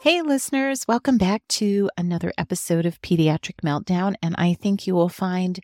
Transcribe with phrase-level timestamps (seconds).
[0.00, 4.14] Hey, listeners, welcome back to another episode of Pediatric Meltdown.
[4.22, 5.58] And I think you will find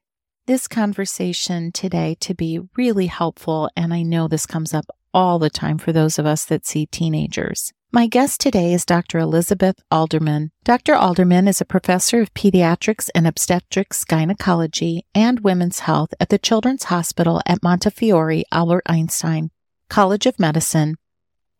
[0.46, 3.70] this conversation today to be really helpful.
[3.76, 6.86] And I know this comes up all the time for those of us that see
[6.86, 7.72] teenagers.
[7.92, 9.20] My guest today is Dr.
[9.20, 10.50] Elizabeth Alderman.
[10.64, 10.96] Dr.
[10.96, 16.84] Alderman is a professor of pediatrics and obstetrics gynecology and women's health at the Children's
[16.84, 19.50] Hospital at Montefiore Albert Einstein
[19.88, 20.96] College of Medicine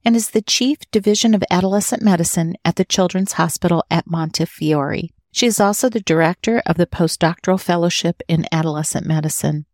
[0.05, 5.11] and is the Chief Division of Adolescent Medicine at the Children's Hospital at Montefiore.
[5.33, 9.67] She is also the Director of the Postdoctoral Fellowship in Adolescent Medicine.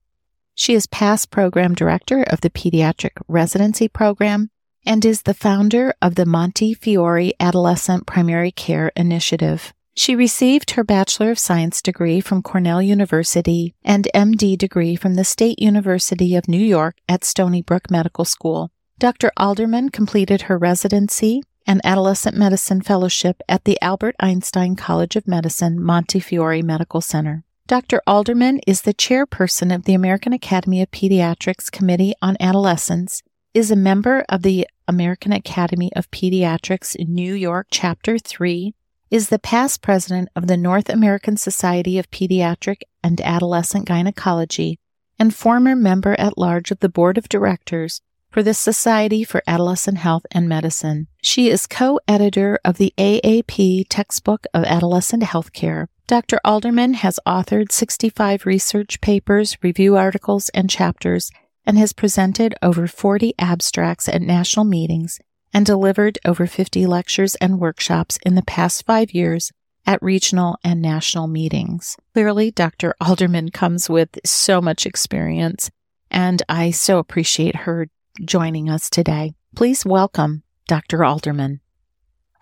[0.54, 4.50] She is past Program Director of the Pediatric Residency Program
[4.86, 9.72] and is the founder of the Montefiore Adolescent Primary Care Initiative.
[9.94, 15.24] She received her Bachelor of Science degree from Cornell University and MD degree from the
[15.24, 18.70] State University of New York at Stony Brook Medical School.
[19.00, 19.32] Dr.
[19.38, 25.82] Alderman completed her residency and adolescent medicine fellowship at the Albert Einstein College of Medicine
[25.82, 27.42] Montefiore Medical Center.
[27.66, 28.02] Dr.
[28.06, 33.22] Alderman is the chairperson of the American Academy of Pediatrics Committee on Adolescence,
[33.54, 38.74] is a member of the American Academy of Pediatrics New York Chapter 3,
[39.10, 44.78] is the past president of the North American Society of Pediatric and Adolescent Gynecology,
[45.18, 49.98] and former member at large of the board of directors for the Society for Adolescent
[49.98, 51.08] Health and Medicine.
[51.20, 55.88] She is co-editor of the AAP Textbook of Adolescent Healthcare.
[56.06, 56.40] Dr.
[56.44, 61.30] Alderman has authored 65 research papers, review articles, and chapters,
[61.66, 65.20] and has presented over 40 abstracts at national meetings
[65.52, 69.50] and delivered over 50 lectures and workshops in the past five years
[69.86, 71.96] at regional and national meetings.
[72.14, 72.94] Clearly, Dr.
[73.00, 75.70] Alderman comes with so much experience,
[76.10, 77.88] and I so appreciate her
[78.24, 79.34] joining us today.
[79.54, 81.04] Please welcome Dr.
[81.04, 81.60] Alderman.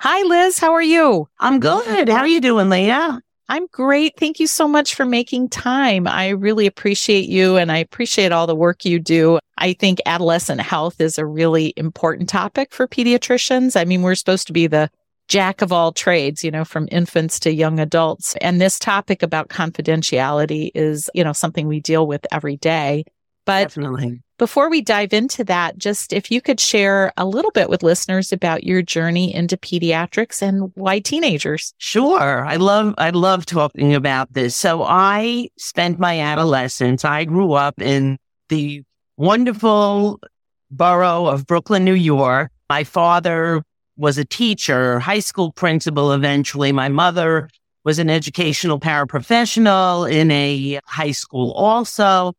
[0.00, 0.58] Hi, Liz.
[0.58, 1.28] How are you?
[1.40, 2.08] I'm good.
[2.08, 3.20] How are you doing, Leah?
[3.48, 4.16] I'm great.
[4.18, 6.06] Thank you so much for making time.
[6.06, 9.38] I really appreciate you and I appreciate all the work you do.
[9.56, 13.80] I think adolescent health is a really important topic for pediatricians.
[13.80, 14.90] I mean, we're supposed to be the
[15.28, 18.36] jack of all trades, you know, from infants to young adults.
[18.40, 23.04] And this topic about confidentiality is, you know, something we deal with every day.
[23.46, 24.22] But Definitely.
[24.38, 28.32] Before we dive into that, just if you could share a little bit with listeners
[28.32, 31.75] about your journey into pediatrics and why teenagers.
[31.78, 32.47] Sure.
[32.47, 34.54] I love, I love talking about this.
[34.54, 38.16] So I spent my adolescence, I grew up in
[38.49, 38.84] the
[39.16, 40.21] wonderful
[40.70, 42.53] borough of Brooklyn, New York.
[42.70, 43.65] My father
[43.97, 46.70] was a teacher, high school principal eventually.
[46.70, 47.49] My mother
[47.84, 52.34] was an educational paraprofessional in a high school also.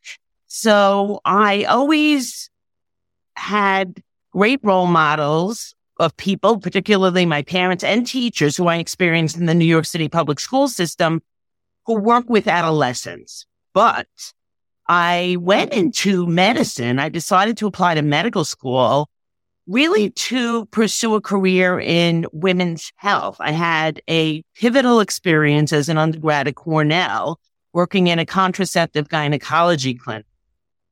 [0.50, 2.50] So I always
[3.36, 4.02] had
[4.32, 9.54] great role models of people, particularly my parents and teachers who I experienced in the
[9.54, 11.22] New York City public school system
[11.86, 13.46] who work with adolescents.
[13.74, 14.08] But
[14.88, 16.98] I went into medicine.
[16.98, 19.08] I decided to apply to medical school
[19.68, 23.38] really to pursue a career in women's health.
[23.40, 27.40] I had a pivotal experience as an undergrad at Cornell
[27.72, 30.26] working in a contraceptive gynecology clinic.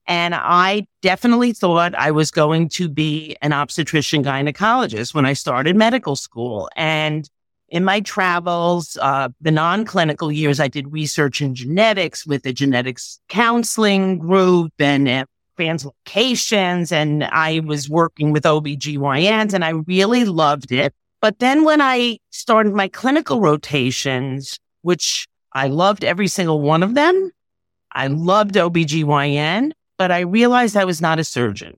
[0.07, 5.75] And I definitely thought I was going to be an obstetrician gynecologist when I started
[5.75, 6.69] medical school.
[6.77, 7.29] And
[7.69, 13.19] in my travels, uh, the non-clinical years, I did research in genetics with the genetics
[13.27, 15.25] counseling group and uh,
[15.57, 16.93] translocations.
[16.93, 20.93] And I was working with OBGYNs and I really loved it.
[21.19, 26.93] But then when I started my clinical rotations, which I loved every single one of
[26.93, 27.31] them,
[27.91, 31.77] I loved OBGYN, but I realized I was not a surgeon.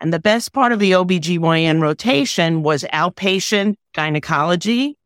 [0.00, 4.96] And the best part of the OBGYN rotation was outpatient gynecology.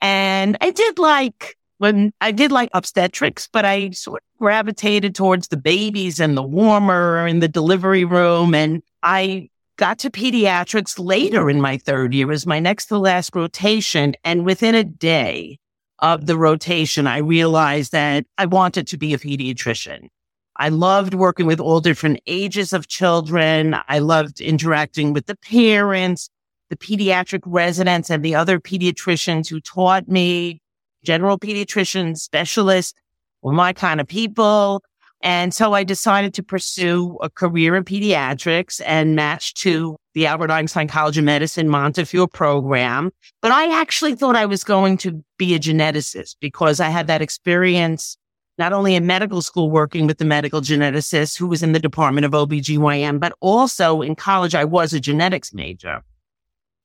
[0.00, 5.48] And I did like when I did like obstetrics, but I sort of gravitated towards
[5.48, 8.54] the babies and the warmer in the delivery room.
[8.54, 13.34] And I got to pediatrics later in my third year as my next to last
[13.34, 14.14] rotation.
[14.24, 15.58] And within a day
[15.98, 20.08] of the rotation, I realized that I wanted to be a pediatrician.
[20.56, 23.76] I loved working with all different ages of children.
[23.88, 26.30] I loved interacting with the parents,
[26.70, 30.60] the pediatric residents and the other pediatricians who taught me.
[31.04, 32.94] general pediatricians, specialists
[33.42, 34.82] were my kind of people.
[35.22, 40.50] And so I decided to pursue a career in pediatrics and matched to the Albert
[40.50, 43.10] Einstein College of Medicine Montefiore program.
[43.42, 47.22] But I actually thought I was going to be a geneticist because I had that
[47.22, 48.16] experience
[48.58, 52.24] not only in medical school working with the medical geneticist who was in the department
[52.24, 56.02] of OBGYN, but also in college, I was a genetics major.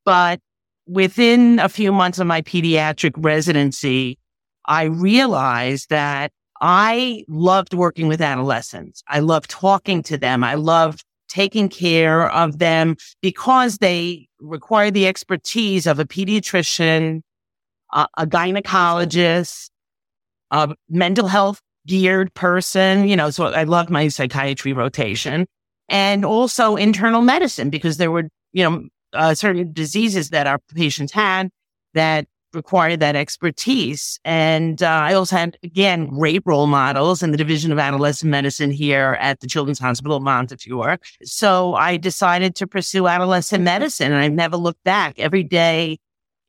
[0.06, 0.40] But
[0.88, 4.18] within a few months of my pediatric residency,
[4.66, 6.32] I realized that
[6.62, 9.04] I loved working with adolescents.
[9.08, 10.44] I loved talking to them.
[10.44, 17.22] I loved taking care of them because they require the expertise of a pediatrician,
[17.94, 19.70] a gynecologist,
[20.52, 23.08] a mental health geared person.
[23.08, 25.48] You know, so I loved my psychiatry rotation
[25.88, 31.12] and also internal medicine because there were, you know, uh, certain diseases that our patients
[31.12, 31.50] had
[31.94, 34.20] that required that expertise.
[34.26, 38.72] And uh, I also had, again, great role models in the Division of Adolescent Medicine
[38.72, 40.98] here at the Children's Hospital Montefiore.
[41.24, 45.20] So I decided to pursue adolescent medicine and I've never looked back.
[45.20, 46.00] Every day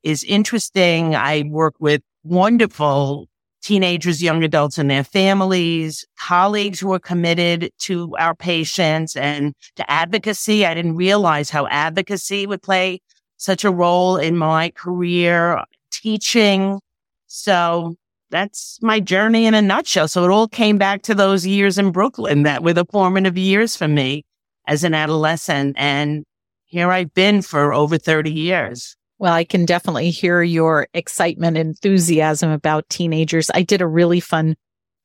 [0.03, 1.15] is interesting.
[1.15, 3.27] I work with wonderful
[3.61, 9.89] teenagers, young adults and their families, colleagues who are committed to our patients and to
[9.89, 10.65] advocacy.
[10.65, 13.01] I didn't realize how advocacy would play
[13.37, 16.79] such a role in my career teaching.
[17.27, 17.95] So
[18.29, 20.07] that's my journey in a nutshell.
[20.07, 23.75] So it all came back to those years in Brooklyn that were the formative years
[23.75, 24.25] for me
[24.67, 25.75] as an adolescent.
[25.77, 26.23] And
[26.65, 28.95] here I've been for over 30 years.
[29.21, 33.51] Well, I can definitely hear your excitement and enthusiasm about teenagers.
[33.53, 34.55] I did a really fun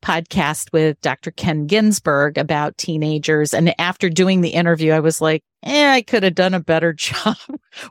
[0.02, 1.32] podcast with Dr.
[1.32, 3.52] Ken Ginsburg about teenagers.
[3.52, 6.92] And after doing the interview, I was like, eh, I could have done a better
[6.94, 7.36] job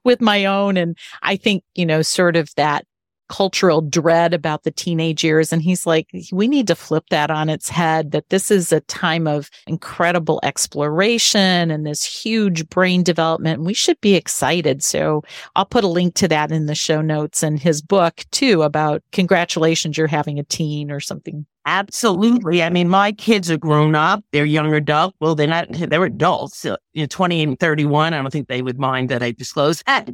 [0.04, 0.78] with my own.
[0.78, 2.86] And I think, you know, sort of that
[3.28, 5.52] cultural dread about the teenage years.
[5.52, 8.82] And he's like, we need to flip that on its head, that this is a
[8.82, 13.64] time of incredible exploration and this huge brain development.
[13.64, 14.84] We should be excited.
[14.84, 15.24] So
[15.56, 19.04] I'll put a link to that in the show notes and his book too about
[19.12, 21.46] congratulations, you're having a teen or something.
[21.68, 22.62] Absolutely.
[22.62, 24.24] I mean, my kids are grown up.
[24.32, 25.16] They're young adult.
[25.20, 28.14] Well, they're not, they're adults, you know, 20 and 31.
[28.14, 30.08] I don't think they would mind that I disclose that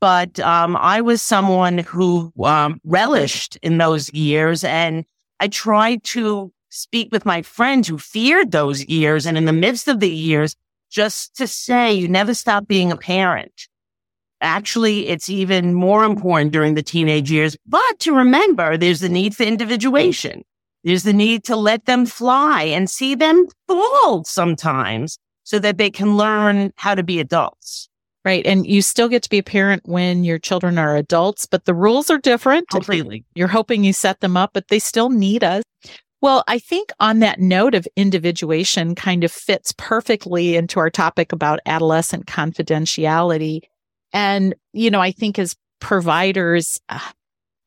[0.00, 5.04] but um, I was someone who um, relished in those years, and
[5.38, 9.88] I tried to speak with my friends who feared those years, and in the midst
[9.88, 10.56] of the years,
[10.90, 13.68] just to say you never stop being a parent.
[14.40, 19.36] Actually, it's even more important during the teenage years, but to remember there's the need
[19.36, 20.42] for individuation.
[20.82, 25.90] There's the need to let them fly and see them fall sometimes so that they
[25.90, 27.90] can learn how to be adults.
[28.24, 28.44] Right.
[28.44, 31.74] And you still get to be a parent when your children are adults, but the
[31.74, 32.68] rules are different.
[32.68, 33.24] Completely.
[33.34, 35.62] You're hoping you set them up, but they still need us.
[36.20, 41.32] Well, I think on that note of individuation kind of fits perfectly into our topic
[41.32, 43.60] about adolescent confidentiality.
[44.12, 47.00] And, you know, I think as providers, uh,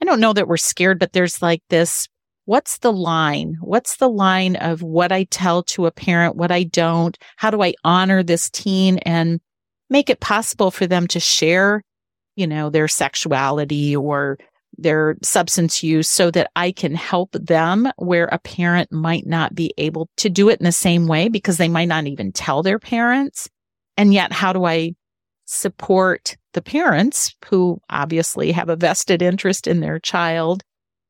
[0.02, 2.08] I don't know that we're scared, but there's like this
[2.46, 3.58] what's the line?
[3.62, 7.18] What's the line of what I tell to a parent, what I don't?
[7.38, 9.40] How do I honor this teen and
[9.94, 11.82] make it possible for them to share,
[12.36, 14.38] you know, their sexuality or
[14.78, 19.72] their substance use so that I can help them where a parent might not be
[19.78, 22.80] able to do it in the same way because they might not even tell their
[22.80, 23.48] parents.
[23.96, 24.96] And yet, how do I
[25.46, 30.64] support the parents who obviously have a vested interest in their child?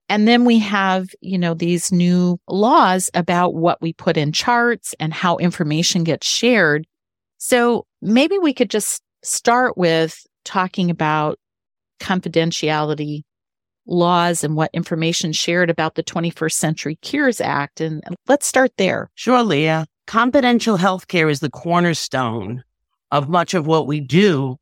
[0.10, 4.94] And then we have, you know, these new laws about what we put in charts
[5.00, 6.86] and how information gets shared.
[7.46, 11.38] So maybe we could just start with talking about
[12.00, 13.24] confidentiality
[13.86, 17.82] laws and what information shared about the 21st Century Cures Act.
[17.82, 19.12] And let's start there.
[19.16, 19.88] Sure, Leah.
[20.08, 22.64] Confidential healthcare is the cornerstone
[23.12, 24.56] of much of what we do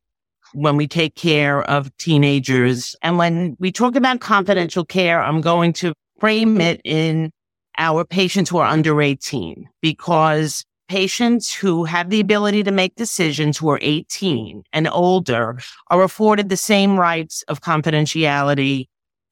[0.54, 2.96] when we take care of teenagers.
[3.04, 7.30] And when we talk about confidential care, I'm going to frame it in
[7.78, 13.58] our patients who are under 18 because patients who have the ability to make decisions
[13.58, 15.58] who are 18 and older
[15.88, 18.88] are afforded the same rights of confidentiality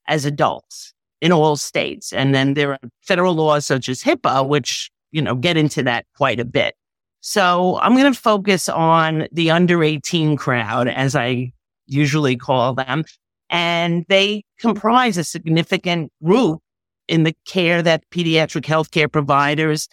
[0.08, 2.14] as adults in all states.
[2.14, 6.06] And then there are federal laws such as HIPAA, which, you know, get into that
[6.16, 6.76] quite a bit.
[7.20, 11.52] So I'm going to focus on the under 18 crowd, as I
[11.88, 13.04] usually call them.
[13.50, 16.62] And they comprise a significant group
[17.10, 19.90] in the care that pediatric healthcare providers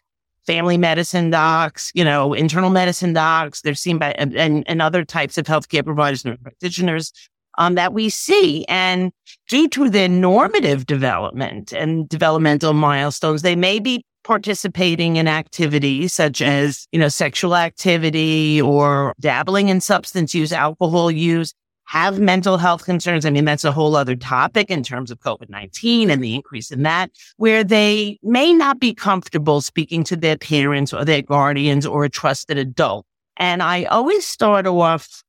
[0.47, 3.62] family medicine docs, you know, internal medicine docs.
[3.62, 7.12] They're seen by, and, and other types of healthcare providers and practitioners
[7.59, 8.65] um, that we see.
[8.69, 9.12] And
[9.49, 16.43] due to their normative development and developmental milestones, they may be participating in activities such
[16.43, 21.55] as, you know, sexual activity or dabbling in substance use, alcohol use,
[21.87, 23.25] have mental health concerns.
[23.25, 26.83] I mean, that's a whole other topic in terms of COVID-19 and the increase in
[26.83, 32.05] that, where they may not be comfortable speaking to their parents or their guardians or
[32.05, 33.07] a trusted adult.
[33.37, 35.23] And I always start off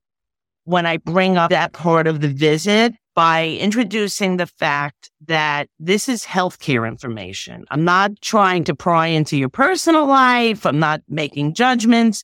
[0.63, 6.09] when I bring up that part of the visit by introducing the fact that this
[6.09, 7.65] is healthcare information.
[7.71, 10.65] I'm not trying to pry into your personal life.
[10.65, 12.23] I'm not making judgments.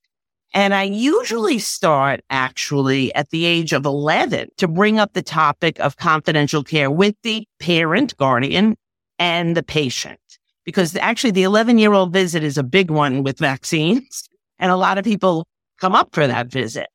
[0.54, 5.80] And I usually start actually at the age of 11 to bring up the topic
[5.80, 8.78] of confidential care with the parent, guardian,
[9.18, 10.20] and the patient.
[10.64, 14.30] Because actually the 11 year old visit is a big one with vaccines.
[14.60, 15.48] And a lot of people
[15.80, 16.88] come up for that visit.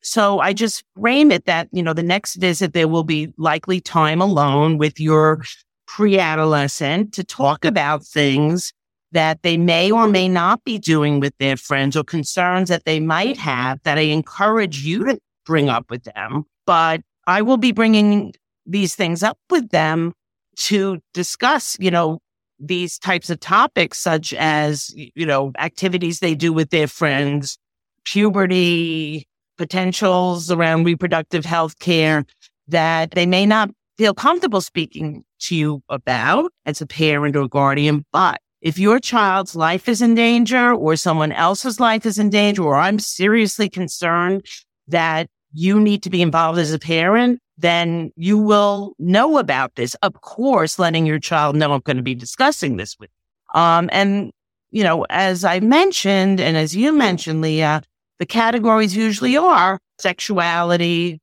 [0.00, 3.80] So I just frame it that, you know, the next visit, there will be likely
[3.80, 5.42] time alone with your
[5.86, 8.72] pre-adolescent to talk about things
[9.12, 13.00] that they may or may not be doing with their friends or concerns that they
[13.00, 16.44] might have that I encourage you to bring up with them.
[16.66, 18.32] But I will be bringing
[18.66, 20.12] these things up with them
[20.56, 22.18] to discuss, you know,
[22.58, 27.58] these types of topics, such as, you know, activities they do with their friends,
[28.04, 29.26] puberty,
[29.58, 32.24] potentials around reproductive health care
[32.68, 38.04] that they may not feel comfortable speaking to you about as a parent or guardian.
[38.12, 42.62] But if your child's life is in danger or someone else's life is in danger,
[42.62, 44.46] or I'm seriously concerned
[44.86, 49.94] that you need to be involved as a parent, then you will know about this.
[49.96, 53.60] Of course, letting your child know I'm going to be discussing this with you.
[53.60, 54.30] Um, and,
[54.70, 57.82] you know, as I mentioned, and as you mentioned, Leah,
[58.18, 61.20] the categories usually are sexuality,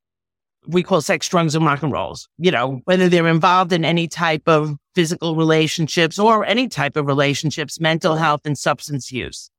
[0.69, 2.27] we call sex, drugs, and rock and rolls.
[2.37, 7.05] You know, whether they're involved in any type of physical relationships or any type of
[7.05, 9.49] relationships, mental health and substance use.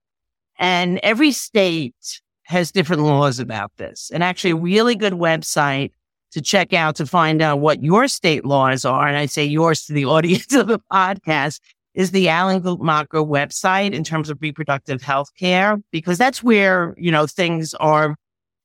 [0.58, 4.10] And every state has different laws about this.
[4.12, 5.92] And actually a really good website
[6.32, 9.08] to check out to find out what your state laws are.
[9.08, 11.60] And I say yours to the audience of the podcast
[11.94, 17.10] is the Alan Guttmacher website in terms of reproductive health care, because that's where, you
[17.10, 18.14] know, things are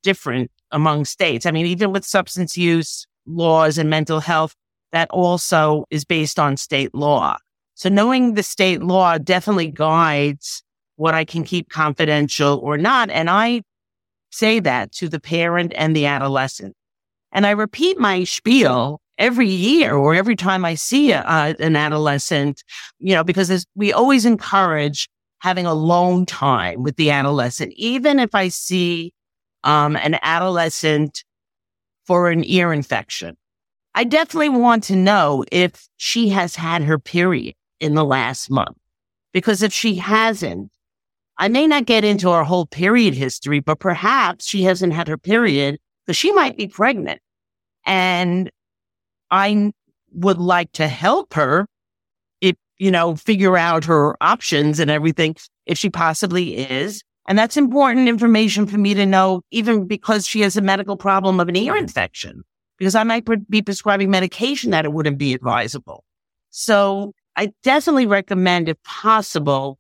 [0.04, 1.46] different among states.
[1.46, 4.56] I mean, even with substance use laws and mental health,
[4.92, 7.38] that also is based on state law.
[7.74, 10.64] So knowing the state law definitely guides
[10.96, 13.10] what I can keep confidential or not.
[13.10, 13.62] And I
[14.32, 16.74] say that to the parent and the adolescent.
[17.32, 21.76] And I repeat my spiel every year or every time I see a, uh, an
[21.76, 22.64] adolescent,
[23.00, 28.48] you know, because we always encourage having alone time with the adolescent, even if I
[28.48, 29.14] see
[29.66, 31.24] um, an adolescent
[32.06, 33.36] for an ear infection.
[33.96, 38.78] I definitely want to know if she has had her period in the last month,
[39.34, 40.72] because if she hasn't,
[41.38, 45.18] I may not get into her whole period history, but perhaps she hasn't had her
[45.18, 47.20] period because she might be pregnant.
[47.86, 48.52] And
[49.32, 49.74] I
[50.14, 51.68] would like to help her
[52.40, 57.04] if, you know, figure out her options and everything if she possibly is.
[57.28, 61.40] And that's important information for me to know, even because she has a medical problem
[61.40, 62.44] of an ear infection,
[62.78, 66.04] because I might be prescribing medication that it wouldn't be advisable.
[66.52, 69.80] So I definitely recommend, if possible,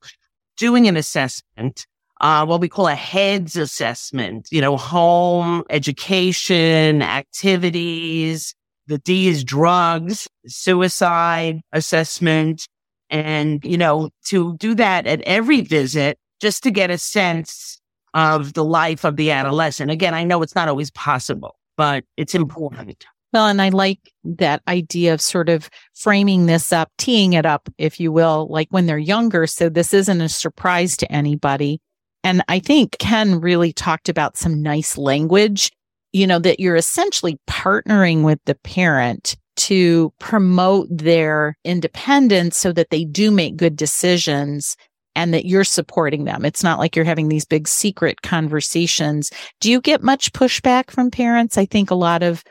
[0.58, 1.86] doing an assessment,
[2.20, 8.56] uh, what we call a heads assessment, you know, home, education, activities,
[8.88, 12.68] the D is drugs, suicide assessment.
[13.10, 17.80] And, you know, to do that at every visit just to get a sense
[18.14, 19.92] of the life of the adolescent.
[19.92, 23.06] Again, I know it's not always possible, but it's important.
[23.34, 27.68] Well, and I like that idea of sort of framing this up, teeing it up,
[27.78, 29.46] if you will, like when they're younger.
[29.46, 31.82] So this isn't a surprise to anybody.
[32.24, 35.72] And I think Ken really talked about some nice language
[36.16, 42.90] you know, that you're essentially partnering with the parent to promote their independence so that
[42.90, 44.78] they do make good decisions
[45.16, 46.46] and that you're supporting them.
[46.46, 49.32] It's not like you're having these big secret conversations.
[49.60, 51.58] Do you get much pushback from parents?
[51.58, 52.44] I think a lot of,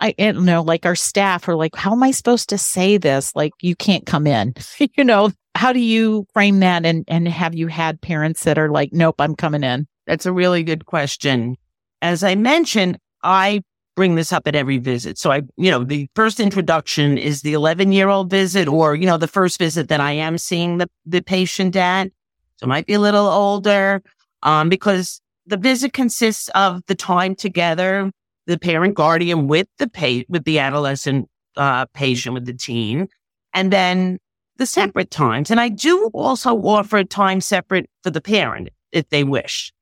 [0.00, 2.98] I, I don't know, like our staff are like, how am I supposed to say
[2.98, 3.34] this?
[3.34, 4.54] Like, you can't come in,
[4.96, 6.84] you know, how do you frame that?
[6.84, 9.86] And, and have you had parents that are like, nope, I'm coming in?
[10.06, 11.56] That's a really good question.
[12.00, 13.62] As I mentioned, I
[13.98, 15.18] bring this up at every visit.
[15.18, 19.06] So I, you know, the first introduction is the 11 year old visit or, you
[19.06, 22.12] know, the first visit that I am seeing the, the patient at.
[22.58, 24.00] So it might be a little older,
[24.44, 28.12] um, because the visit consists of the time together
[28.46, 33.08] the parent guardian with the pa- with the adolescent uh, patient with the teen,
[33.52, 34.18] and then
[34.58, 35.50] the separate times.
[35.50, 39.72] And I do also offer time separate for the parent if they wish.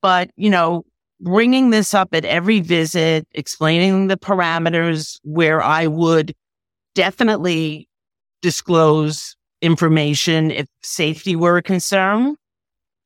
[0.00, 0.86] But you know,
[1.20, 6.34] bringing this up at every visit, explaining the parameters where I would
[6.94, 7.88] definitely
[8.42, 12.36] disclose information if safety were a concern,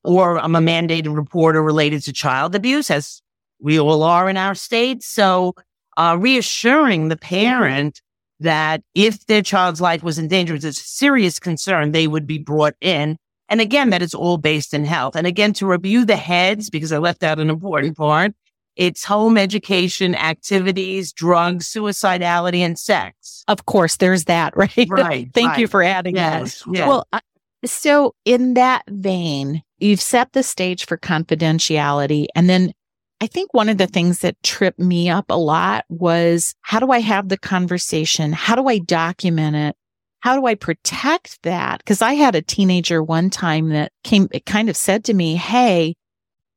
[0.05, 3.23] or I'm a mandated reporter related to child abuse, as
[3.61, 5.03] we all are in our state.
[5.03, 5.55] So,
[5.97, 8.01] uh, reassuring the parent
[8.41, 12.39] that if their child's life was in danger, it's a serious concern, they would be
[12.39, 13.17] brought in.
[13.51, 15.17] And again, that is all based in health.
[15.17, 18.33] And again, to review the heads, because I left out an important part,
[18.77, 23.45] it's home education, activities, drugs, suicidality, and sex.
[23.49, 24.87] Of course, there's that, right?
[24.89, 25.29] Right.
[25.35, 25.59] Thank right.
[25.59, 26.75] you for adding yes, that.
[26.75, 26.89] yes.
[26.89, 27.21] Well, uh,
[27.65, 32.27] so in that vein, you've set the stage for confidentiality.
[32.35, 32.73] And then
[33.21, 36.91] I think one of the things that tripped me up a lot was how do
[36.91, 38.33] I have the conversation?
[38.33, 39.77] How do I document it?
[40.21, 41.85] How do I protect that?
[41.85, 45.37] Cause I had a teenager one time that came, it kind of said to me,
[45.37, 45.97] Hey,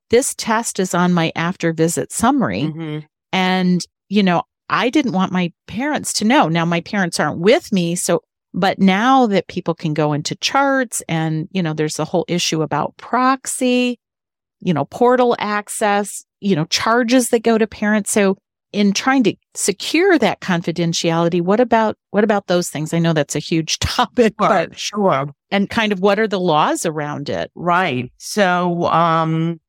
[0.10, 2.64] this test is on my after visit summary.
[2.64, 3.06] Mhm.
[3.32, 6.48] And, you know, I didn't want my parents to know.
[6.48, 7.96] Now my parents aren't with me.
[7.96, 8.22] So,
[8.54, 12.62] but now that people can go into charts and, you know, there's a whole issue
[12.62, 14.00] about proxy,
[14.60, 18.12] you know, portal access, you know, charges that go to parents.
[18.12, 18.38] So
[18.74, 22.94] in trying to secure that confidentiality, what about, what about those things?
[22.94, 25.30] I know that's a huge topic, but, Sure.
[25.52, 27.52] and kind of what are the laws around it?
[27.56, 28.12] Right.
[28.18, 29.62] So, um,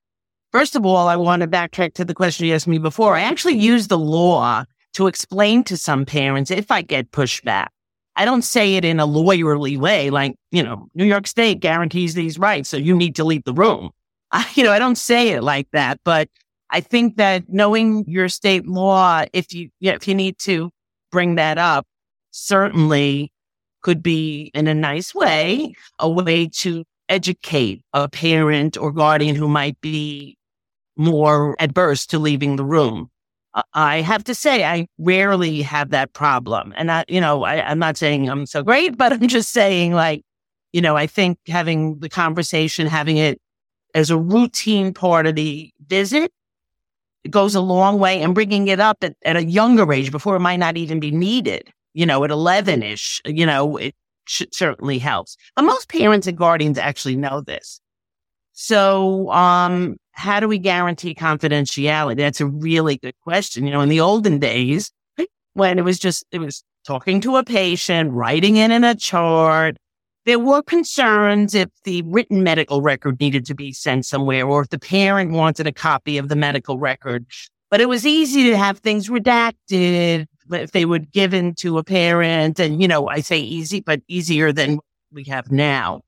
[0.53, 3.15] first of all, I want to backtrack to the question you asked me before.
[3.15, 7.69] I actually use the law to explain to some parents if I get pushback.
[8.17, 12.15] I don't say it in a lawyerly way, like, you know, New York State guarantees
[12.15, 13.91] these rights, so you need to leave the room.
[14.31, 16.29] I, you know, I don't say it like that, but
[16.75, 20.73] I think that knowing your state law, if you, yeah, if you need to
[21.13, 21.87] bring that up,
[22.33, 23.31] certainly
[23.83, 29.47] could be in a nice way, a way to educate a parent or guardian who
[29.47, 30.37] might be
[30.97, 33.09] more adverse to leaving the room.
[33.73, 36.75] I have to say, I rarely have that problem.
[36.77, 39.93] And I, you know, I, I'm not saying I'm so great, but I'm just saying
[39.93, 40.23] like,
[40.73, 43.41] you know, I think having the conversation, having it
[43.95, 46.33] as a routine part of the visit
[47.31, 50.41] goes a long way and bringing it up at, at a younger age before it
[50.41, 53.95] might not even be needed, you know, at 11 ish, you know, it
[54.27, 55.37] sh- certainly helps.
[55.57, 57.81] But most parents and guardians actually know this.
[58.53, 62.19] So, um, how do we guarantee confidentiality?
[62.19, 63.67] That's a really good question.
[63.67, 64.93] You know, in the olden days,
[65.55, 69.77] when it was just, it was talking to a patient, writing it in a chart.
[70.27, 74.71] There were concerns if the written medical record needed to be sent somewhere or if
[74.71, 77.27] the parent wanted a copy of the medical record.
[77.71, 82.59] But it was easy to have things redacted if they were given to a parent.
[82.59, 84.79] And, you know, I say easy, but easier than
[85.13, 86.01] we have now.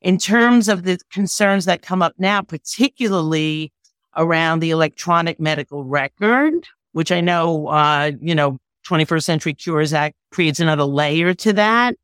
[0.00, 3.72] In terms of the concerns that come up now, particularly
[4.16, 10.14] around the electronic medical record, which I know, uh, you know, 21st Century Cures Act
[10.30, 11.96] creates another layer to that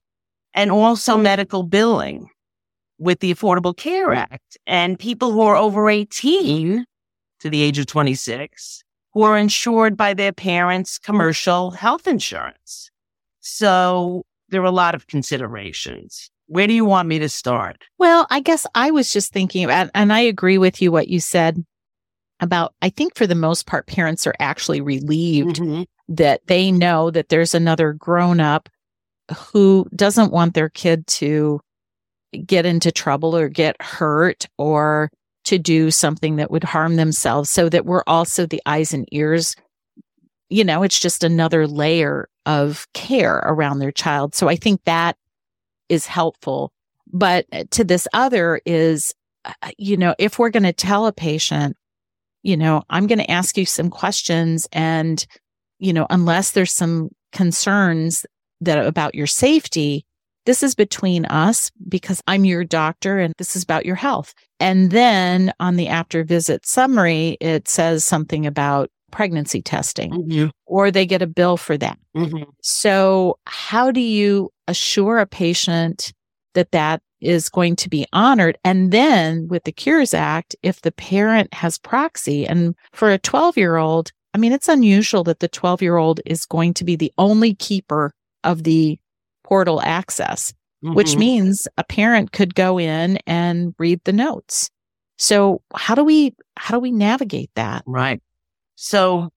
[0.55, 2.29] and also medical billing
[2.99, 6.85] with the Affordable Care Act and people who are over 18
[7.41, 12.91] to the age of 26 who are insured by their parents' commercial health insurance.
[13.41, 16.31] So there are a lot of considerations.
[16.47, 17.83] Where do you want me to start?
[17.99, 21.21] Well, I guess I was just thinking about, and I agree with you what you
[21.21, 21.65] said
[22.41, 25.87] about, I think for the most part, parents are actually relieved Mhm.
[26.09, 28.69] that they know that there's another grown up
[29.33, 31.61] who doesn't want their kid to
[32.47, 35.11] get into trouble or get hurt or
[35.45, 39.57] to do something that would harm themselves so that we're also the eyes and ears.
[40.49, 44.35] You know, it's just another layer of care around their child.
[44.35, 45.16] So I think that
[45.88, 46.73] is helpful.
[47.12, 49.14] But to this other is,
[49.45, 51.77] uh, you know, if we're going to tell a patient,
[52.42, 55.25] you know, I'm going to ask you some questions and,
[55.79, 58.25] you know, unless there's some concerns
[58.64, 60.05] that about your safety,
[60.46, 64.35] this is between us because I'm your doctor and this is about your health.
[64.59, 70.51] And then on the after visit summary, it says something about pregnancy testing Mhm.
[70.66, 71.98] or they get a bill for that.
[72.16, 72.46] Mhm.
[72.62, 76.12] So how do you assure a patient
[76.55, 78.57] that that is going to be honored?
[78.64, 83.57] And then with the Cures Act, if the parent has proxy and for a 12
[83.59, 86.96] year old, I mean, it's unusual that the 12 year old is going to be
[86.96, 88.12] the only keeper
[88.44, 88.98] of the
[89.44, 91.18] portal access, which Mhm.
[91.18, 94.70] means a parent could go in and read the notes.
[95.18, 97.83] So how do we, how do we navigate that?
[97.87, 98.20] Right.
[98.74, 99.31] So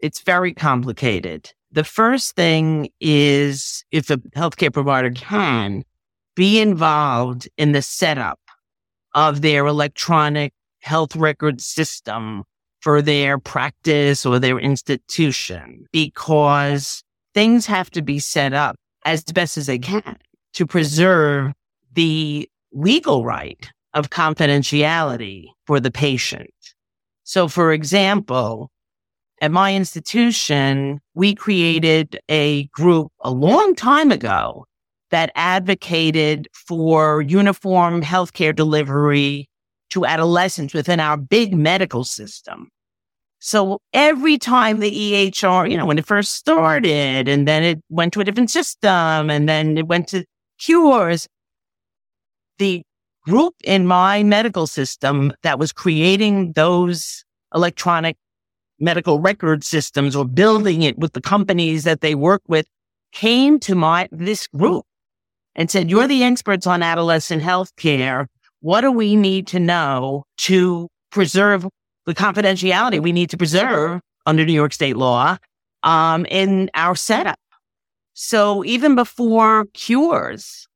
[0.00, 1.52] it's very complicated.
[1.72, 5.84] The first thing is if a healthcare provider can
[6.36, 8.38] be involved in the setup
[9.14, 12.44] of their electronic health record system
[12.80, 17.02] for their practice or their institution because
[17.34, 20.00] things have to be set up as best as they mm-hmm.
[20.00, 20.18] can
[20.54, 21.52] to preserve
[21.92, 26.50] the legal right of confidentiality for the patient.
[27.24, 28.70] So, for example,
[29.40, 34.66] at my institution, we created a group a long time ago
[35.10, 39.48] that advocated for uniform healthcare delivery
[39.90, 42.70] to adolescents within our big medical system.
[43.44, 48.12] So every time the EHR, you know, when it first started and then it went
[48.12, 50.24] to a different system and then it went to
[50.60, 51.26] cures,
[52.58, 52.82] the
[53.26, 58.16] group in my medical system that was creating those electronic
[58.78, 62.66] medical record systems or building it with the companies that they work with
[63.10, 64.84] came to my, this group
[65.56, 68.28] and said, you're the experts on adolescent health care.
[68.60, 71.66] What do we need to know to preserve
[72.06, 75.36] the confidentiality we need to preserve under New York state law
[75.82, 77.38] um, in our setup?
[78.14, 80.68] So even before cures,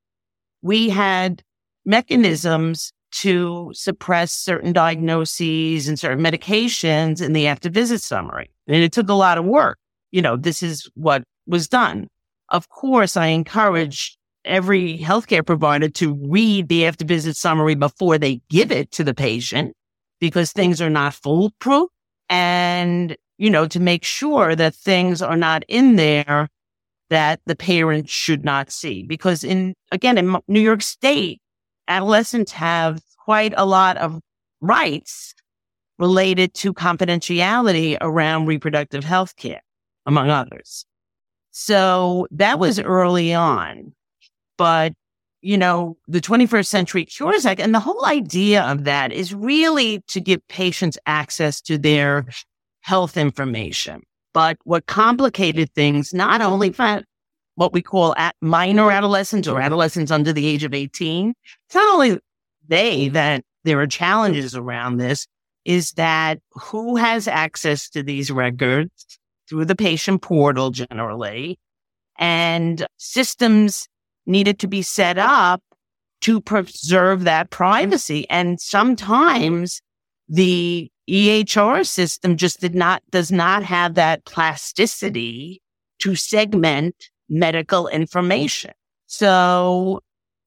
[0.62, 1.43] we had
[1.85, 8.51] mechanisms to suppress certain diagnoses and certain medications in the after visit summary.
[8.67, 9.79] And it took a lot of work.
[10.11, 12.09] You know, this is what was done.
[12.51, 18.41] Of course, I encourage every healthcare provider to read the after visit summary before they
[18.49, 19.75] give it to the patient
[20.21, 21.91] because things are not foolproof
[22.29, 26.49] and, you know, to make sure that things are not in there
[27.11, 29.03] that the parents should not see.
[29.03, 31.41] Because in, again, in New York State,
[31.89, 34.21] adolescents have quite a lot of
[34.61, 35.35] rights
[35.99, 39.63] related to confidentiality around reproductive health care,
[40.05, 40.85] among others.
[41.53, 43.95] So that was early on.
[44.59, 44.93] But,
[45.47, 50.03] you know, the 21st Century Cures Act and the whole idea of that is really
[50.09, 52.27] to give patients access to their
[52.81, 54.03] health information.
[54.35, 57.05] But what complicated things, not only for
[57.55, 61.33] what we call minor adolescents or adolescents under the age of 18,
[61.67, 62.19] it's not only
[62.67, 65.29] they that there are challenges around this,
[65.65, 71.57] is that who has access to these records through the patient portal generally,
[72.19, 73.87] and systems
[74.27, 75.62] needed to be set up
[76.23, 78.29] to preserve that privacy.
[78.31, 79.81] And sometimes
[80.29, 85.62] the EHR system just did not, does not have that plasticity
[86.01, 88.73] to segment medical information.
[89.07, 90.01] So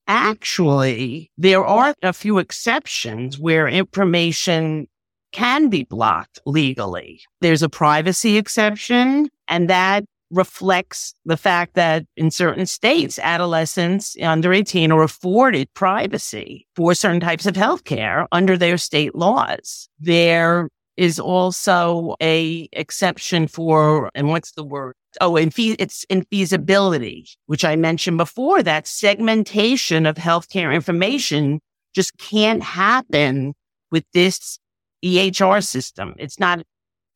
[0.08, 4.88] actually, there are a few exceptions where information
[5.32, 7.22] can be blocked legally.
[7.42, 14.54] There's a privacy exception, and that reflects the fact that in certain states, adolescents under
[14.54, 19.90] 18 are afforded privacy for certain types of healthcare under their state laws.
[20.00, 24.94] There is also a exception for, and what's the word?
[25.22, 28.62] Oh, infe- it's infeasibility, which I mentioned before.
[28.62, 31.62] That segmentation of healthcare information
[31.96, 33.54] just can't happen
[33.92, 34.60] with this
[35.04, 36.16] EHR system.
[36.18, 36.64] It's not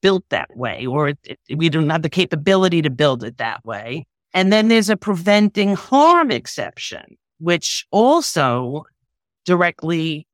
[0.04, 3.66] built that way, or it, it, we don't have the capability to build it that
[3.66, 4.06] way.
[4.36, 8.84] And then there's a preventing harm exception, which also
[9.46, 10.28] directly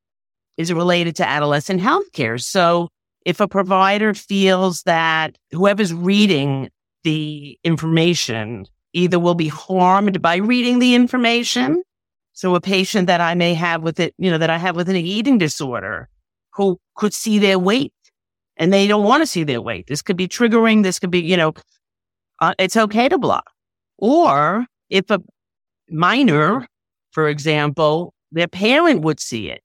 [0.57, 2.41] is related to adolescent healthcare.
[2.41, 2.89] So
[3.25, 6.69] if a provider feels that whoever's reading
[7.03, 11.83] the information either will be harmed by reading the information.
[12.33, 14.89] So a patient that I may have with it, you know, that I have with
[14.89, 16.09] an eating disorder
[16.53, 17.93] who could see their weight
[18.59, 19.87] and they don't want to see their weight.
[19.87, 20.83] This could be triggering.
[20.83, 21.53] This could be, you know,
[22.39, 23.49] uh, it's okay to block.
[23.97, 25.21] Or if a
[25.89, 26.67] minor,
[27.11, 29.63] for example, their parent would see it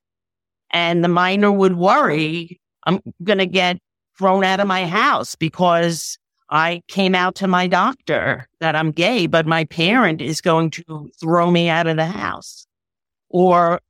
[0.71, 3.79] and the minor would worry, I'm going to get
[4.17, 6.17] thrown out of my house because
[6.51, 11.11] I came out to my doctor that I'm gay, but my parent is going to
[11.21, 12.67] throw me out of the house.
[13.29, 13.81] Or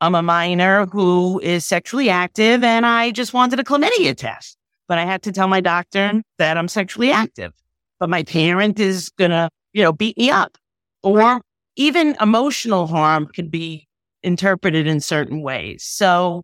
[0.00, 4.56] I'm a minor who is sexually active and I just wanted a chlamydia test,
[4.88, 7.52] but I had to tell my doctor that I'm sexually active,
[8.00, 10.58] but my parent is going to, you know, beat me up.
[11.02, 11.40] Or
[11.76, 13.86] even emotional harm could be
[14.22, 15.84] interpreted in certain ways.
[15.84, 16.42] So,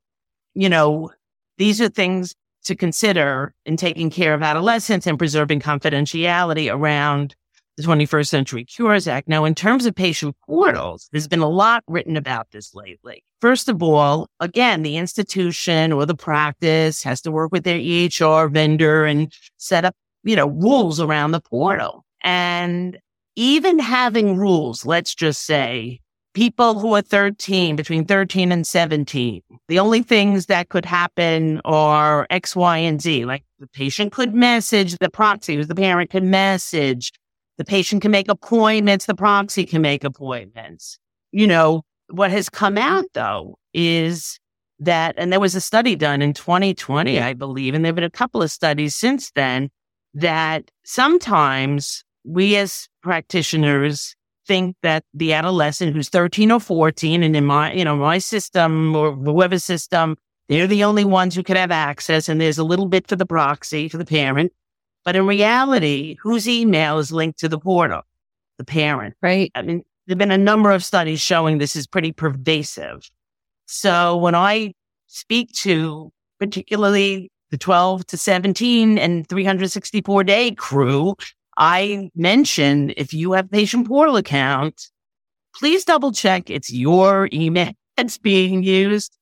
[0.54, 1.10] you know,
[1.58, 2.34] these are things
[2.64, 7.34] to consider in taking care of adolescents and preserving confidentiality around
[7.80, 9.28] the 21st Century Cures Act.
[9.28, 13.22] Now, in terms of patient portals, there's been a lot written about this lately.
[13.40, 18.52] First of all, again, the institution or the practice has to work with their EHR
[18.52, 22.04] vendor and set up you know, rules around the portal.
[22.22, 22.98] And
[23.36, 26.00] even having rules, let's just say
[26.34, 32.26] people who are 13, between 13 and 17, the only things that could happen are
[32.30, 33.24] X, Y, and Z.
[33.24, 37.12] Like the patient could message the proxy, the parent could message.
[37.60, 39.04] The patient can make appointments.
[39.04, 40.98] The proxy can make appointments.
[41.30, 44.40] You know, what has come out though is
[44.78, 48.04] that, and there was a study done in 2020, I believe, and there have been
[48.04, 49.68] a couple of studies since then
[50.14, 57.44] that sometimes we as practitioners think that the adolescent who's 13 or 14 and in
[57.44, 60.16] my, you know, my system or whoever's system,
[60.48, 62.26] they're the only ones who can have access.
[62.26, 64.50] And there's a little bit for the proxy, for the parent.
[65.10, 68.02] But in reality, whose email is linked to the portal?
[68.58, 69.16] The parent.
[69.20, 69.50] Right.
[69.56, 73.10] I mean, there have been a number of studies showing this is pretty pervasive.
[73.66, 74.72] So when I
[75.08, 81.16] speak to particularly the 12 to 17 and 364 day crew,
[81.56, 84.80] I mention if you have patient portal account,
[85.56, 89.18] please double check it's your email that's being used.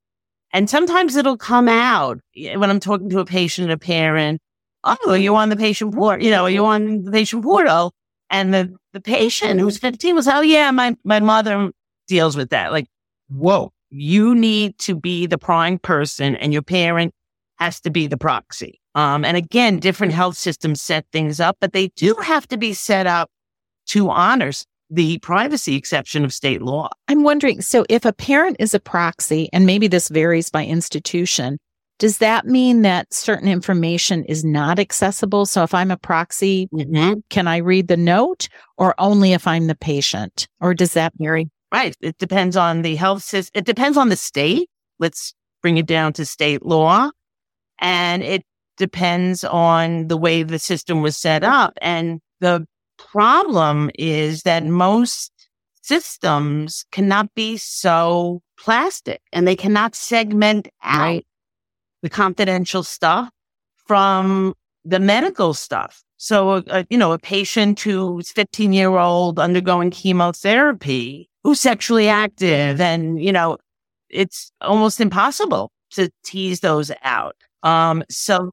[0.52, 4.42] And sometimes it'll come out eh, when I'm talking to a patient, a parent.
[4.84, 6.24] Oh, are you on the patient portal?
[6.24, 7.92] You know, are you on the patient portal?
[8.30, 11.70] And the, the patient who's 15 was, oh yeah, my, my mother
[12.06, 12.72] deals with that.
[12.72, 12.86] Like,
[13.28, 17.12] whoa, you need to be the prime person and your parent
[17.58, 18.80] has to be the proxy.
[18.94, 22.72] Um, and again, different health systems set things up, but they do have to be
[22.72, 23.30] set up
[23.86, 24.52] to honor
[24.90, 26.88] the privacy exception of state law.
[27.08, 31.58] I'm wondering so if a parent is a proxy, and maybe this varies by institution,
[31.98, 35.46] does that mean that certain information is not accessible?
[35.46, 37.20] So if I'm a proxy, mm-hmm.
[37.28, 40.46] can I read the note or only if I'm the patient?
[40.60, 41.50] Or does that vary?
[41.72, 41.96] Right.
[42.00, 43.58] It depends on the health system.
[43.58, 44.70] It depends on the state.
[44.98, 47.10] Let's bring it down to state law.
[47.80, 48.44] And it
[48.76, 51.76] depends on the way the system was set up.
[51.82, 52.64] And the
[52.96, 55.32] problem is that most
[55.82, 61.26] systems cannot be so plastic and they cannot segment out right.
[62.02, 63.30] The confidential stuff
[63.86, 66.02] from the medical stuff.
[66.16, 72.80] So, uh, you know, a patient who's 15 year old undergoing chemotherapy who's sexually active
[72.80, 73.58] and, you know,
[74.10, 77.36] it's almost impossible to tease those out.
[77.62, 78.50] Um, so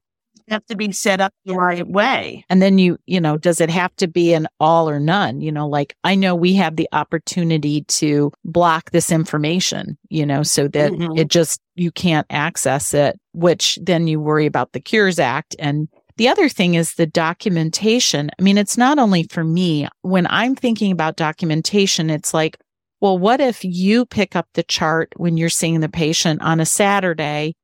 [0.48, 2.44] have to be set up the right way.
[2.48, 5.40] And then you, you know, does it have to be an all or none?
[5.40, 10.42] You know, like I know we have the opportunity to block this information, you know,
[10.42, 11.16] so that mm-hmm.
[11.16, 15.56] it just, you can't access it, which then you worry about the Cures Act.
[15.58, 18.30] And the other thing is the documentation.
[18.38, 19.88] I mean, it's not only for me.
[20.02, 22.58] When I'm thinking about documentation, it's like,
[23.00, 26.66] well, what if you pick up the chart when you're seeing the patient on a
[26.66, 27.54] Saturday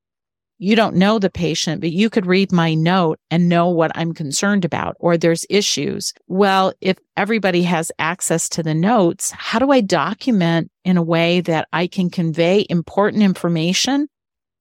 [0.63, 4.15] you don't know the patient, but you could read my note and know what I'm
[4.15, 6.15] concerned about, or there's issues.
[6.29, 11.41] Well, if everybody has access to the notes, how do I document in a way
[11.41, 14.07] that I can convey important information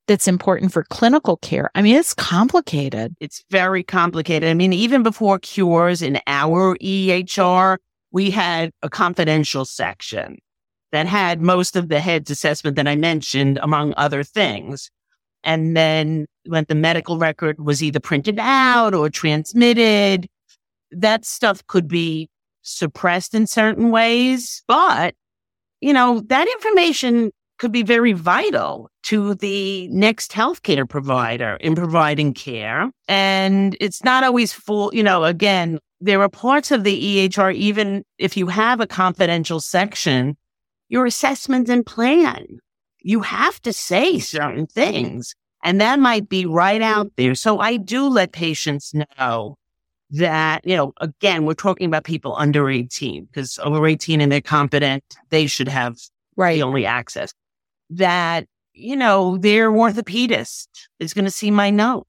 [0.08, 1.70] that's important for clinical care?
[1.76, 3.14] I mean, it's complicated.
[3.20, 4.50] It's very complicated.
[4.50, 7.78] I mean, even before cures in our EHR,
[8.12, 10.40] we had a confidential section
[10.92, 14.90] that had most of the heads assessment that I mentioned, among other things.
[15.44, 20.28] And then when the medical record was either printed out or transmitted,
[20.92, 22.30] that stuff could be
[22.62, 24.64] suppressed in certain ways.
[24.68, 25.16] But,
[25.80, 32.34] you know, that information could be very vital to the next healthcare provider in providing
[32.34, 32.90] care.
[33.08, 38.04] And it's not always full, you know, again, there are parts of the EHR, even
[38.18, 40.36] if you have a confidential section,
[40.90, 42.60] your assessment and plan
[43.02, 45.36] you have to say certain things.
[45.64, 47.24] And that might be right out mm-hmm.
[47.24, 47.36] there.
[47.36, 49.58] So I do let patients know
[50.12, 54.42] that, you know, again, we're talking about people under 18 because over 18 and they're
[54.42, 55.98] competent, they should have
[56.36, 56.56] right.
[56.56, 57.34] the only access.
[57.90, 60.68] That, you know, their orthopedist
[61.00, 62.08] is going to see my note.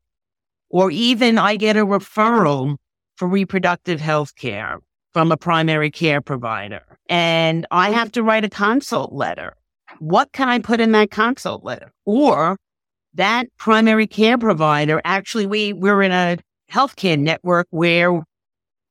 [0.70, 2.76] Or even I get a referral
[3.16, 4.78] for reproductive health care
[5.12, 6.82] from a primary care provider.
[7.10, 9.54] And I have to write a consult letter
[10.02, 11.92] what can I put in that consult letter?
[12.04, 12.56] Or
[13.14, 16.38] that primary care provider, actually, we, we're in a
[16.72, 18.24] healthcare network where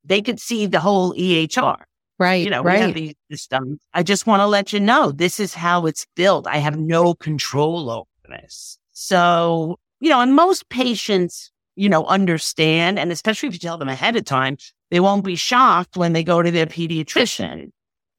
[0.05, 1.81] they could see the whole EHR.
[2.17, 2.45] Right.
[2.45, 2.75] You know, right.
[2.75, 3.79] we have these systems.
[3.93, 6.47] I just want to let you know this is how it's built.
[6.47, 8.77] I have no control over this.
[8.91, 13.89] So, you know, and most patients, you know, understand, and especially if you tell them
[13.89, 14.55] ahead of time,
[14.91, 17.71] they won't be shocked when they go to their pediatrician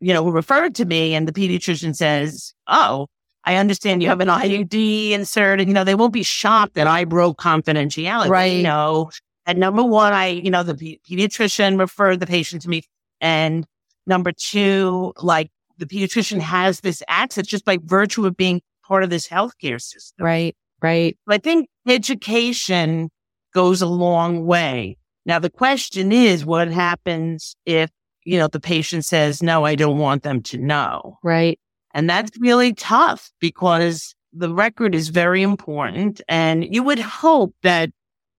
[0.03, 3.07] you know, who referred to me and the pediatrician says, Oh,
[3.45, 5.69] I understand you have an IUD inserted.
[5.69, 8.29] You know, they won't be shocked that I broke confidentiality.
[8.29, 8.57] Right.
[8.57, 9.11] You know,
[9.47, 12.83] And number one, I, you know, the pe- pediatrician referred the patient to me.
[13.21, 13.67] And
[14.07, 19.11] number two, like the pediatrician has this access just by virtue of being part of
[19.11, 20.25] this healthcare system.
[20.25, 20.57] Right.
[20.81, 21.17] Right.
[21.29, 23.11] I think education
[23.55, 24.97] goes a long way.
[25.25, 27.91] Now, the question is what happens if,
[28.25, 31.19] you know, the patient says, no, I don't want them to know.
[31.23, 31.59] Right.
[31.95, 36.21] And that's really tough because the record is very important.
[36.29, 37.91] And you would hope that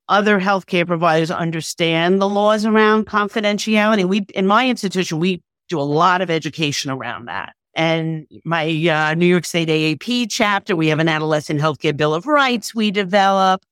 [0.10, 4.06] other healthcare providers understand the laws around confidentiality.
[4.06, 7.54] We, in my institution, we do a lot of education around that.
[7.76, 12.28] And my uh, New York State AAP chapter, we have an adolescent healthcare bill of
[12.28, 13.64] rights we develop.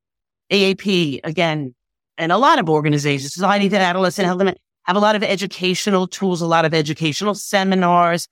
[0.51, 1.73] AAP, again,
[2.17, 6.41] and a lot of organizations, Society for Adolescent Health, have a lot of educational tools,
[6.41, 8.27] a lot of educational seminars,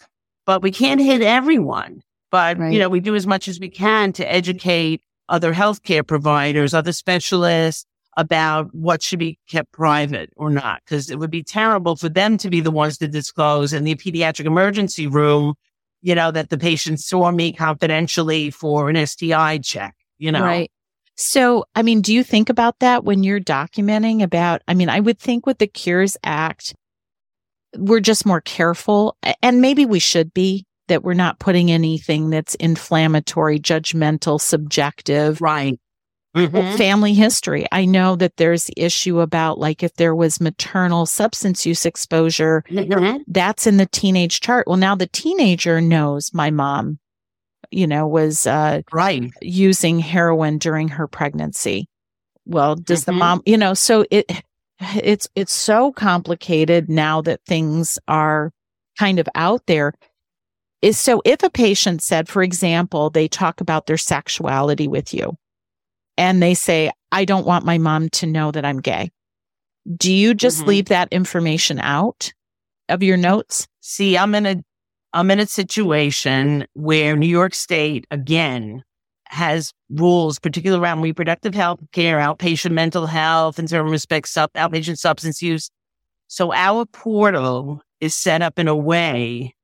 [0.46, 2.02] but we can't hit everyone.
[2.32, 2.72] But, right.
[2.72, 6.92] you know, we do as much as we can to educate other healthcare providers, other
[6.92, 7.86] specialists
[8.18, 10.82] about what should be kept private or not.
[10.88, 13.96] Cause it would be terrible for them to be the ones to disclose in the
[13.96, 15.54] pediatric emergency room,
[16.02, 20.44] you know, that the patient saw me confidentially for an STI check, you know?
[20.44, 20.72] Right.
[21.22, 25.02] So, I mean, do you think about that when you're documenting about, I mean, I
[25.02, 26.74] would think with the Cures Act,
[27.78, 32.56] we're just more careful and maybe we should be that we're not putting anything that's
[32.56, 35.42] inflammatory, judgmental, subjective.
[35.42, 35.78] Right.
[36.38, 36.78] Mm-hmm.
[36.78, 37.66] Family history.
[37.70, 42.64] I know that there's the issue about like if there was maternal substance use exposure,
[42.70, 43.24] mm-hmm.
[43.28, 44.68] that's in the teenage chart.
[44.68, 47.00] Well, now the teenager knows my mom,
[47.72, 51.88] you know, was uh, right using heroin during her pregnancy.
[52.46, 53.12] Well, does mm-hmm.
[53.12, 54.32] the mom, you know, so it
[54.80, 58.52] it's it's so complicated now that things are
[58.98, 59.94] kind of out there
[60.82, 65.36] is so if a patient said, for example, they talk about their sexuality with you
[66.18, 69.12] and they say, I don't want my mom to know that I'm gay.
[69.96, 70.70] Do you just mm-hmm.
[70.70, 72.32] leave that information out
[72.88, 73.68] of your notes?
[73.82, 74.64] See, I'm in a,
[75.13, 78.84] I'm in a situation where New York State again
[79.26, 84.98] has rules, particularly around reproductive health care, outpatient mental health, in certain respects, sub, outpatient
[84.98, 85.69] substance use.
[86.28, 89.56] So our portal is set up in a way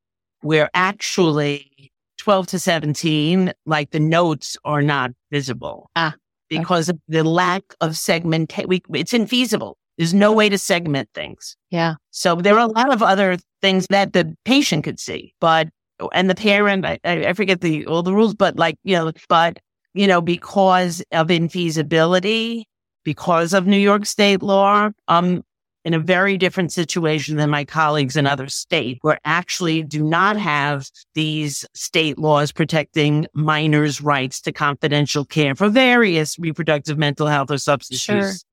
[0.41, 5.89] where actually 12 to 17, like the notes are not visible.
[5.95, 6.15] Ah.
[6.49, 6.95] Because okay.
[6.95, 8.69] of the lack of segmentation.
[8.93, 9.75] It's infeasible.
[9.97, 11.55] There's no way to segment things.
[11.71, 11.95] Yeah.
[12.11, 15.67] So there are a lot of other things that the patient could see, but,
[16.13, 19.57] and the parent, I, I forget the, all the rules, but like, you know, but,
[19.93, 22.65] you know, because of infeasibility,
[23.03, 25.41] because of New York state law, um,
[25.83, 30.37] in a very different situation than my colleagues in other states where actually do not
[30.37, 37.51] have these state laws protecting minors' rights to confidential care for various reproductive mental health
[37.51, 38.17] or substance sure.
[38.17, 38.44] use.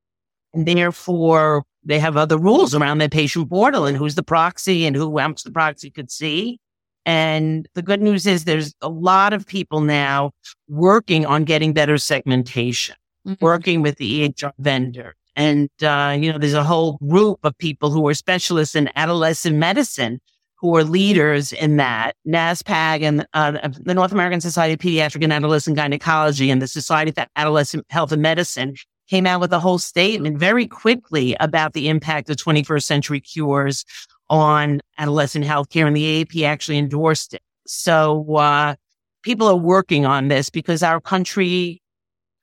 [0.54, 4.94] And therefore, they have other rules around their patient portal and who's the proxy and
[4.94, 6.58] who else the proxy could see.
[7.04, 10.30] And the good news is there's a lot of people now
[10.68, 12.94] working on getting better segmentation,
[13.26, 13.44] mm-hmm.
[13.44, 17.90] working with the EHR vendor, and, uh, you know, there's a whole group of people
[17.90, 20.20] who are specialists in adolescent medicine
[20.56, 22.14] who are leaders in that.
[22.26, 27.10] NASPAG and uh, the North American Society of Pediatric and Adolescent Gynecology and the Society
[27.10, 28.76] for Adolescent Health and Medicine
[29.08, 33.84] came out with a whole statement very quickly about the impact of 21st century cures
[34.30, 35.86] on adolescent healthcare.
[35.86, 37.42] And the AAP actually endorsed it.
[37.66, 38.74] So, uh,
[39.22, 41.80] people are working on this because our country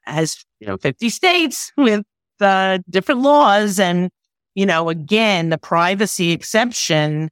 [0.03, 2.03] has, you know, 50 states with
[2.39, 3.79] the different laws.
[3.79, 4.09] And,
[4.55, 7.29] you know, again, the privacy exception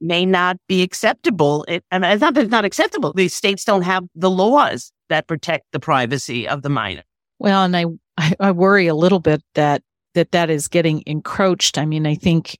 [0.00, 1.64] may not be acceptable.
[1.68, 3.12] It, I mean, it's not it's not acceptable.
[3.12, 7.02] These states don't have the laws that protect the privacy of the minor.
[7.38, 9.82] Well, and I, I worry a little bit that,
[10.14, 11.78] that that is getting encroached.
[11.78, 12.58] I mean, I think,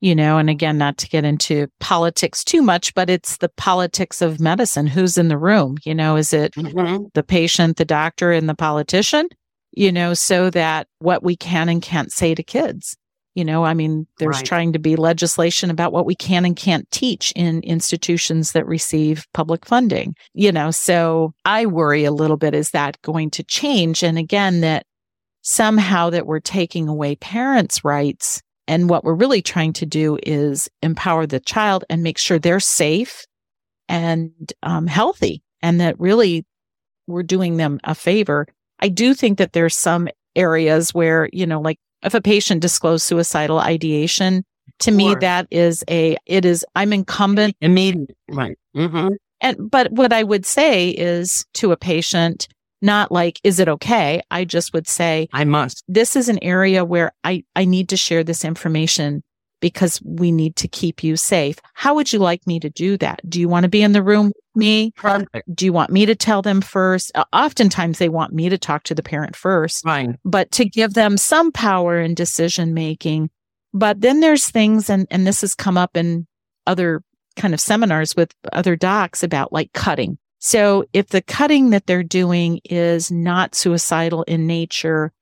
[0.00, 4.20] you know, and again, not to get into politics too much, but it's the politics
[4.20, 4.86] of medicine.
[4.86, 5.78] Who's in the room?
[5.84, 7.04] You know, is it mm-hmm.
[7.14, 9.28] the patient, the doctor, and the politician?
[9.72, 12.96] you know, so that what we can and can't say to kids.
[13.34, 14.44] You know, I mean, there's right.
[14.44, 19.26] trying to be legislation about what we can and can't teach in institutions that receive
[19.32, 24.02] public funding, you know, so I worry a little bit, is that going to change?
[24.02, 24.84] And again, that
[25.42, 28.42] somehow that we're taking away parents' rights.
[28.68, 32.60] And what we're really trying to do is empower the child and make sure they're
[32.60, 33.26] safe
[33.88, 36.46] and um, healthy and that really
[37.06, 38.46] we're doing them a favor
[38.80, 43.04] I do think that there's some areas where, you know, like if a patient disclosed
[43.04, 44.44] suicidal ideation,
[44.80, 47.54] to me, that is a, it is, I'm incumbent.
[47.60, 48.16] Immediate.
[48.30, 48.56] Right.
[48.74, 49.08] Mm-hmm.
[49.42, 52.48] And, but what I would say is to a patient,
[52.82, 54.22] not like, is it okay?
[54.30, 55.84] I just would say, I must.
[55.88, 59.22] This is an area where I, I need to share this information
[59.60, 61.58] because we need to keep you safe.
[61.74, 63.20] How would you like me to do that?
[63.28, 64.92] Do you want to be in the room with me?
[64.96, 65.54] Perfect.
[65.54, 67.12] Do you want me to tell them first?
[67.14, 70.16] Uh, oftentimes they want me to talk to the parent first, Right.
[70.24, 73.28] but to give them some power in decision making.
[73.74, 76.26] But then there's things, and, and this has come up in
[76.66, 77.02] other
[77.36, 80.18] kind of seminars with other docs about like cutting.
[80.40, 85.12] So if the cutting that they're doing is not suicidal in nature,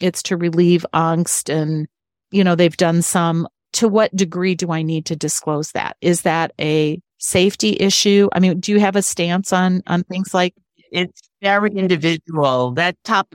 [0.00, 1.88] it's to relieve angst and,
[2.30, 3.48] you know, they've done some.
[3.72, 5.96] To what degree do I need to disclose that?
[6.00, 8.28] Is that a safety issue?
[8.32, 10.54] I mean, do you have a stance on, on things like?
[10.92, 12.70] It's very individual.
[12.72, 13.34] That top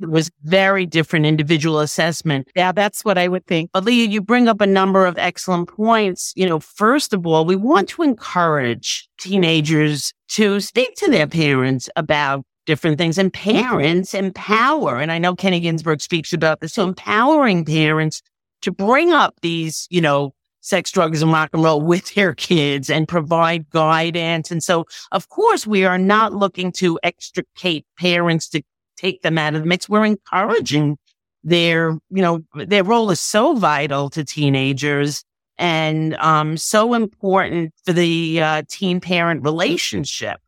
[0.00, 2.48] was very different individual assessment.
[2.54, 3.70] Yeah, that's what I would think.
[3.72, 6.32] But Leah, you bring up a number of excellent points.
[6.36, 11.88] You know, first of all, we want to encourage teenagers to speak to their parents
[11.96, 14.98] about different things and parents empower.
[14.98, 16.74] And I know Kenny Ginsburg speaks about this.
[16.74, 18.22] So empowering parents
[18.62, 22.88] to bring up these, you know, sex, drugs, and rock and roll with their kids
[22.88, 24.50] and provide guidance.
[24.50, 28.62] And so, of course, we are not looking to extricate parents to
[29.02, 29.88] take them out of the mix.
[29.88, 30.96] We're encouraging
[31.44, 35.24] their, you know, their role is so vital to teenagers
[35.58, 40.40] and um, so important for the uh, teen parent relationship.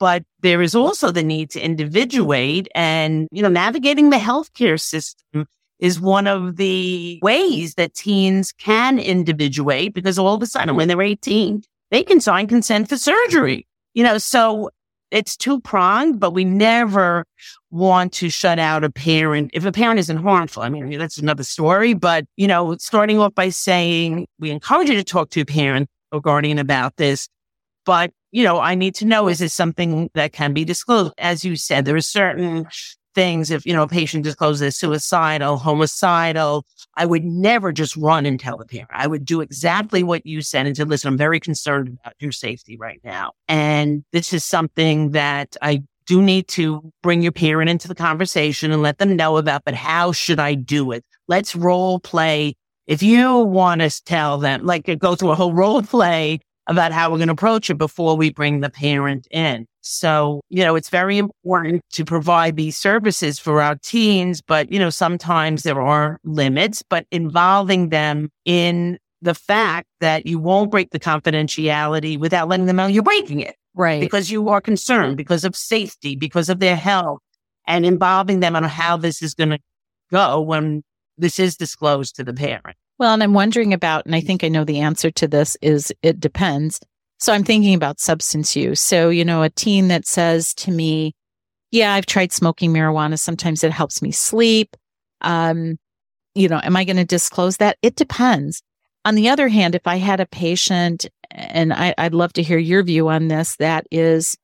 [0.00, 5.46] But there is also the need to individuate and, you know, navigating the healthcare system
[5.78, 10.88] is one of the ways that teens can individuate because all of a sudden when
[10.88, 13.66] they're 18, they can sign consent for surgery.
[13.94, 14.70] You know, so
[15.14, 17.24] it's two pronged, but we never
[17.70, 19.52] want to shut out a parent.
[19.54, 23.34] If a parent isn't harmful, I mean, that's another story, but you know, starting off
[23.34, 27.28] by saying we encourage you to talk to a parent or guardian about this,
[27.86, 31.14] but you know, I need to know, is this something that can be disclosed?
[31.18, 32.66] As you said, there are certain
[33.14, 33.50] things.
[33.50, 38.56] If, you know, a patient discloses suicidal, homicidal, I would never just run and tell
[38.56, 38.90] the parent.
[38.92, 42.32] I would do exactly what you said and said, listen, I'm very concerned about your
[42.32, 43.32] safety right now.
[43.48, 48.70] And this is something that I do need to bring your parent into the conversation
[48.72, 51.04] and let them know about, but how should I do it?
[51.28, 52.56] Let's role play.
[52.86, 57.10] If you want to tell them, like go through a whole role play about how
[57.10, 59.66] we're going to approach it before we bring the parent in.
[59.82, 64.78] So, you know, it's very important to provide these services for our teens, but, you
[64.78, 70.90] know, sometimes there are limits, but involving them in the fact that you won't break
[70.90, 73.56] the confidentiality without letting them know you're breaking it.
[73.74, 74.00] Right.
[74.00, 77.20] Because you are concerned, because of safety, because of their health,
[77.66, 79.58] and involving them on how this is going to
[80.10, 80.82] go when
[81.18, 82.76] this is disclosed to the parent.
[82.98, 85.92] Well, and I'm wondering about, and I think I know the answer to this is
[86.02, 86.80] it depends.
[87.18, 88.80] So I'm thinking about substance use.
[88.80, 91.14] So, you know, a teen that says to me,
[91.70, 93.18] yeah, I've tried smoking marijuana.
[93.18, 94.76] Sometimes it helps me sleep.
[95.22, 95.78] Um,
[96.34, 97.78] you know, am I going to disclose that?
[97.82, 98.62] It depends.
[99.04, 102.58] On the other hand, if I had a patient, and I, I'd love to hear
[102.58, 104.36] your view on this, that is,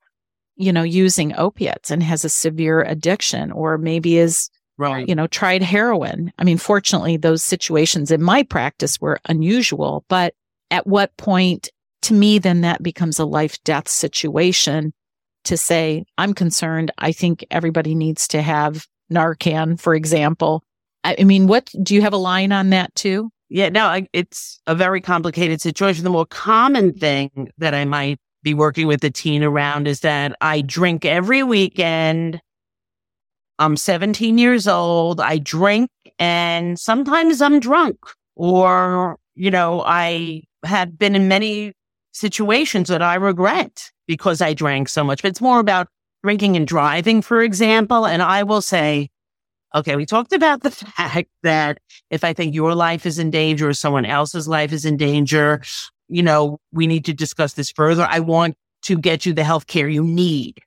[0.55, 4.49] you know, using opiates and has a severe addiction, or maybe is
[4.81, 5.07] Right.
[5.07, 6.33] you know, tried heroin.
[6.39, 10.33] I mean, fortunately, those situations in my practice were unusual, but
[10.71, 11.69] at what point
[12.01, 14.91] to me, then that becomes a life death situation
[15.43, 16.89] to say, I'm concerned.
[16.97, 20.63] I think everybody needs to have Narcan, for example.
[21.03, 23.29] I, mean, what do you have a line on that too?
[23.49, 26.03] Yeah, no, I, it's a very complicated situation.
[26.03, 30.35] The more common thing that I might be working with a teen around is that
[30.41, 32.41] I drink every weekend.
[33.59, 35.19] I'm 17 years old.
[35.19, 35.89] I drink
[36.19, 37.97] and sometimes I'm drunk
[38.35, 41.73] or, you know, I have been in many
[42.11, 45.87] situations that I regret because I drank so much, but it's more about
[46.23, 48.05] drinking and driving, for example.
[48.05, 49.09] And I will say,
[49.73, 51.79] okay, we talked about the fact that
[52.09, 55.61] if I think your life is in danger or someone else's life is in danger,
[56.07, 58.05] you know, we need to discuss this further.
[58.09, 60.59] I want to get you the health care you need.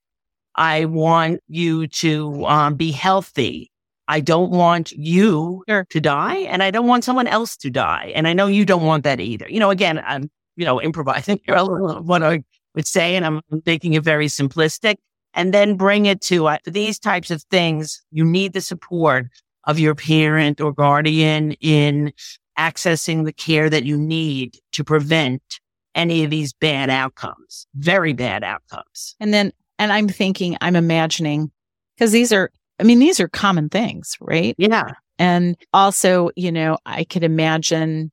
[0.57, 3.71] I want you to um, be healthy.
[4.07, 5.87] I don't want you Sure.
[5.91, 8.13] to die and I don't want someone else to die.
[8.15, 9.49] And I know you don't want that either.
[9.49, 12.45] You know, again, I'm, you know, improvising here a little what I
[12.75, 14.97] would say, and I'm making it very simplistic
[15.33, 18.03] and then bring it to uh, these types of things.
[18.11, 19.27] You need the support
[19.65, 22.13] of your parent or guardian in
[22.59, 25.43] accessing the care that you need to prevent
[25.95, 29.17] any of these bad outcomes, very bad outcomes.
[29.21, 31.51] And then, and I'm thinking, I'm imagining,
[31.97, 32.51] because these are,
[32.81, 34.55] I mean, these are common things, right?
[34.59, 34.91] Yeah.
[35.19, 38.11] And also, you know, I could imagine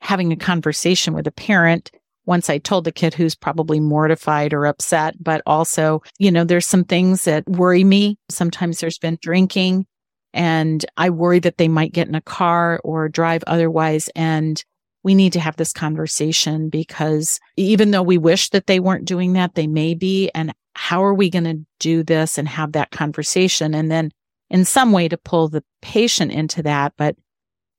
[0.00, 1.90] having a conversation with a parent
[2.26, 6.66] once I told the kid who's probably mortified or upset, but also, you know, there's
[6.66, 8.18] some things that worry me.
[8.28, 9.86] Sometimes there's been drinking
[10.34, 14.10] and I worry that they might get in a car or drive otherwise.
[14.14, 14.62] And
[15.02, 19.32] we need to have this conversation because even though we wish that they weren't doing
[19.32, 20.30] that, they may be.
[20.34, 23.74] And how are we going to do this and have that conversation?
[23.74, 24.12] And then
[24.48, 26.92] in some way to pull the patient into that.
[26.96, 27.16] But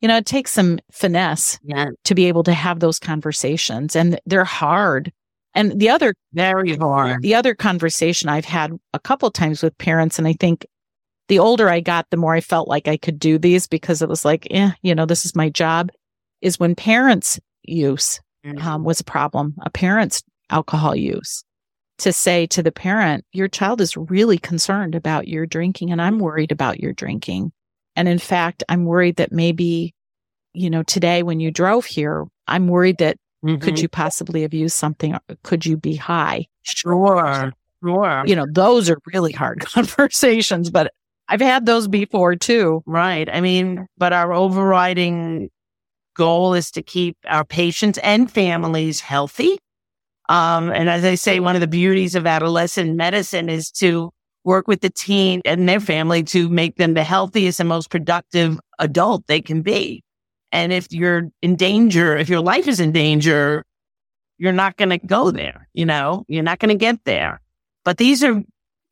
[0.01, 1.91] you know, it takes some finesse yeah.
[2.03, 5.13] to be able to have those conversations and they're hard.
[5.55, 7.21] And the other very hard.
[7.21, 10.65] The other conversation I've had a couple times with parents, and I think
[11.29, 14.09] the older I got, the more I felt like I could do these because it
[14.09, 15.89] was like, eh, you know, this is my job.
[16.41, 18.65] Is when parents' use mm-hmm.
[18.65, 21.43] um, was a problem, a parent's alcohol use.
[21.99, 26.19] To say to the parent, your child is really concerned about your drinking, and I'm
[26.19, 27.51] worried about your drinking.
[27.95, 29.93] And in fact, I'm worried that maybe,
[30.53, 33.61] you know, today when you drove here, I'm worried that mm-hmm.
[33.61, 35.17] could you possibly have used something?
[35.43, 36.47] Could you be high?
[36.61, 37.51] Sure.
[37.83, 38.23] Sure.
[38.25, 40.93] You know, those are really hard conversations, but
[41.27, 42.81] I've had those before too.
[42.85, 43.29] Right.
[43.31, 45.49] I mean, but our overriding
[46.15, 49.59] goal is to keep our patients and families healthy.
[50.29, 54.11] Um, and as I say, one of the beauties of adolescent medicine is to
[54.43, 58.59] work with the teen and their family to make them the healthiest and most productive
[58.77, 60.03] adult they can be.
[60.51, 63.65] And if you're in danger, if your life is in danger,
[64.37, 65.67] you're not going to go there.
[65.73, 67.41] You know, you're not going to get there.
[67.83, 68.41] But these are,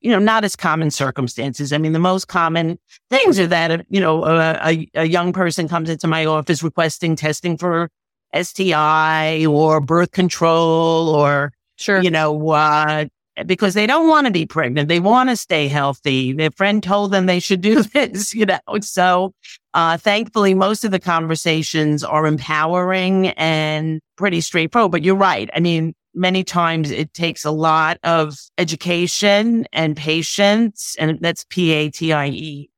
[0.01, 1.71] you know, not as common circumstances.
[1.71, 2.77] I mean, the most common
[3.09, 7.15] things are that, you know, a, a, a young person comes into my office requesting
[7.15, 7.89] testing for
[8.33, 12.01] STI or birth control or, sure.
[12.01, 13.05] you know, uh,
[13.45, 14.89] because they don't want to be pregnant.
[14.89, 16.33] They want to stay healthy.
[16.33, 18.59] Their friend told them they should do this, you know.
[18.81, 19.33] So,
[19.73, 24.91] uh, thankfully, most of the conversations are empowering and pretty straightforward.
[24.91, 25.49] But you're right.
[25.53, 31.71] I mean, many times it takes a lot of education and patience, and that's P
[31.71, 32.69] A T I E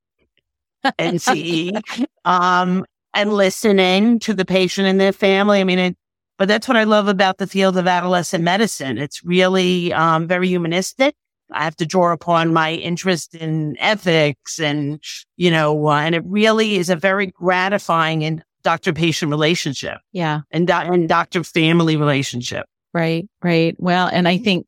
[0.98, 5.60] N C E, um, and listening to the patient and their family.
[5.60, 5.98] I mean, it,
[6.38, 8.98] but that's what I love about the field of adolescent medicine.
[8.98, 11.16] It's really um, very humanistic.
[11.52, 15.04] I have to draw upon my interest in ethics and,
[15.36, 19.98] you know, uh, and it really is a very gratifying and doctor patient relationship.
[20.12, 20.42] Yeah.
[20.52, 22.68] And, do- and doctor family relationship.
[22.94, 23.28] Right.
[23.42, 23.76] Right.
[23.80, 24.66] Well, and I think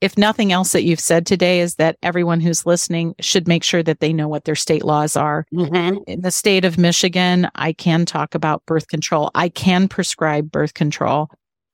[0.00, 3.82] if nothing else that you've said today is that everyone who's listening should make sure
[3.82, 5.44] that they know what their state laws are.
[5.52, 5.98] Mm-hmm.
[6.06, 9.30] In the state of Michigan, I can talk about birth control.
[9.34, 11.30] I can prescribe birth control.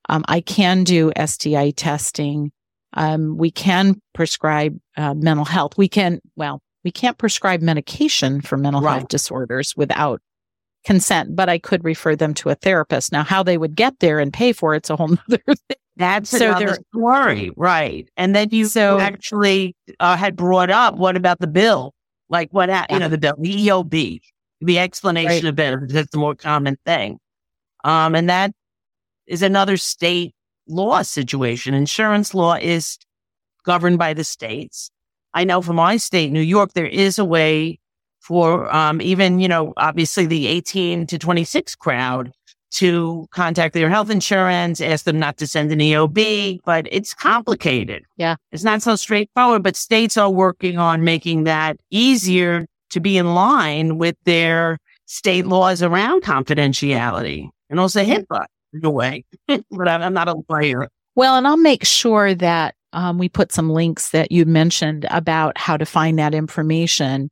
[0.09, 2.51] Um, I can do STI testing.
[2.93, 5.77] Um, we can prescribe uh, mental health.
[5.77, 8.99] We can, well, we can't prescribe medication for mental right.
[8.99, 10.21] health disorders without
[10.85, 13.11] consent, but I could refer them to a therapist.
[13.11, 15.77] Now, how they would get there and pay for it's a whole other thing.
[15.97, 18.07] That's so another story, right?
[18.17, 21.93] And then you so, actually uh, had brought up what about the bill?
[22.29, 22.85] Like what yeah.
[22.89, 24.19] you know the bill, the EOB,
[24.61, 25.43] the explanation right.
[25.45, 25.93] of benefits.
[25.93, 27.19] That's the more common thing,
[27.83, 28.51] um, and that
[29.27, 30.33] is another state
[30.67, 31.73] law situation.
[31.73, 32.97] Insurance law is
[33.63, 34.91] governed by the states.
[35.33, 37.79] I know for my state, New York, there is a way
[38.21, 42.31] for um, even you know obviously the 18 to 26 crowd
[42.75, 48.03] to contact their health insurance, ask them not to send an EOB, but it's complicated.
[48.17, 48.35] Yeah.
[48.51, 53.33] It's not so straightforward, but states are working on making that easier to be in
[53.33, 59.23] line with their state laws around confidentiality and also HIPAA in a way.
[59.47, 60.89] but I'm not a lawyer.
[61.15, 65.57] Well, and I'll make sure that um, we put some links that you mentioned about
[65.57, 67.29] how to find that information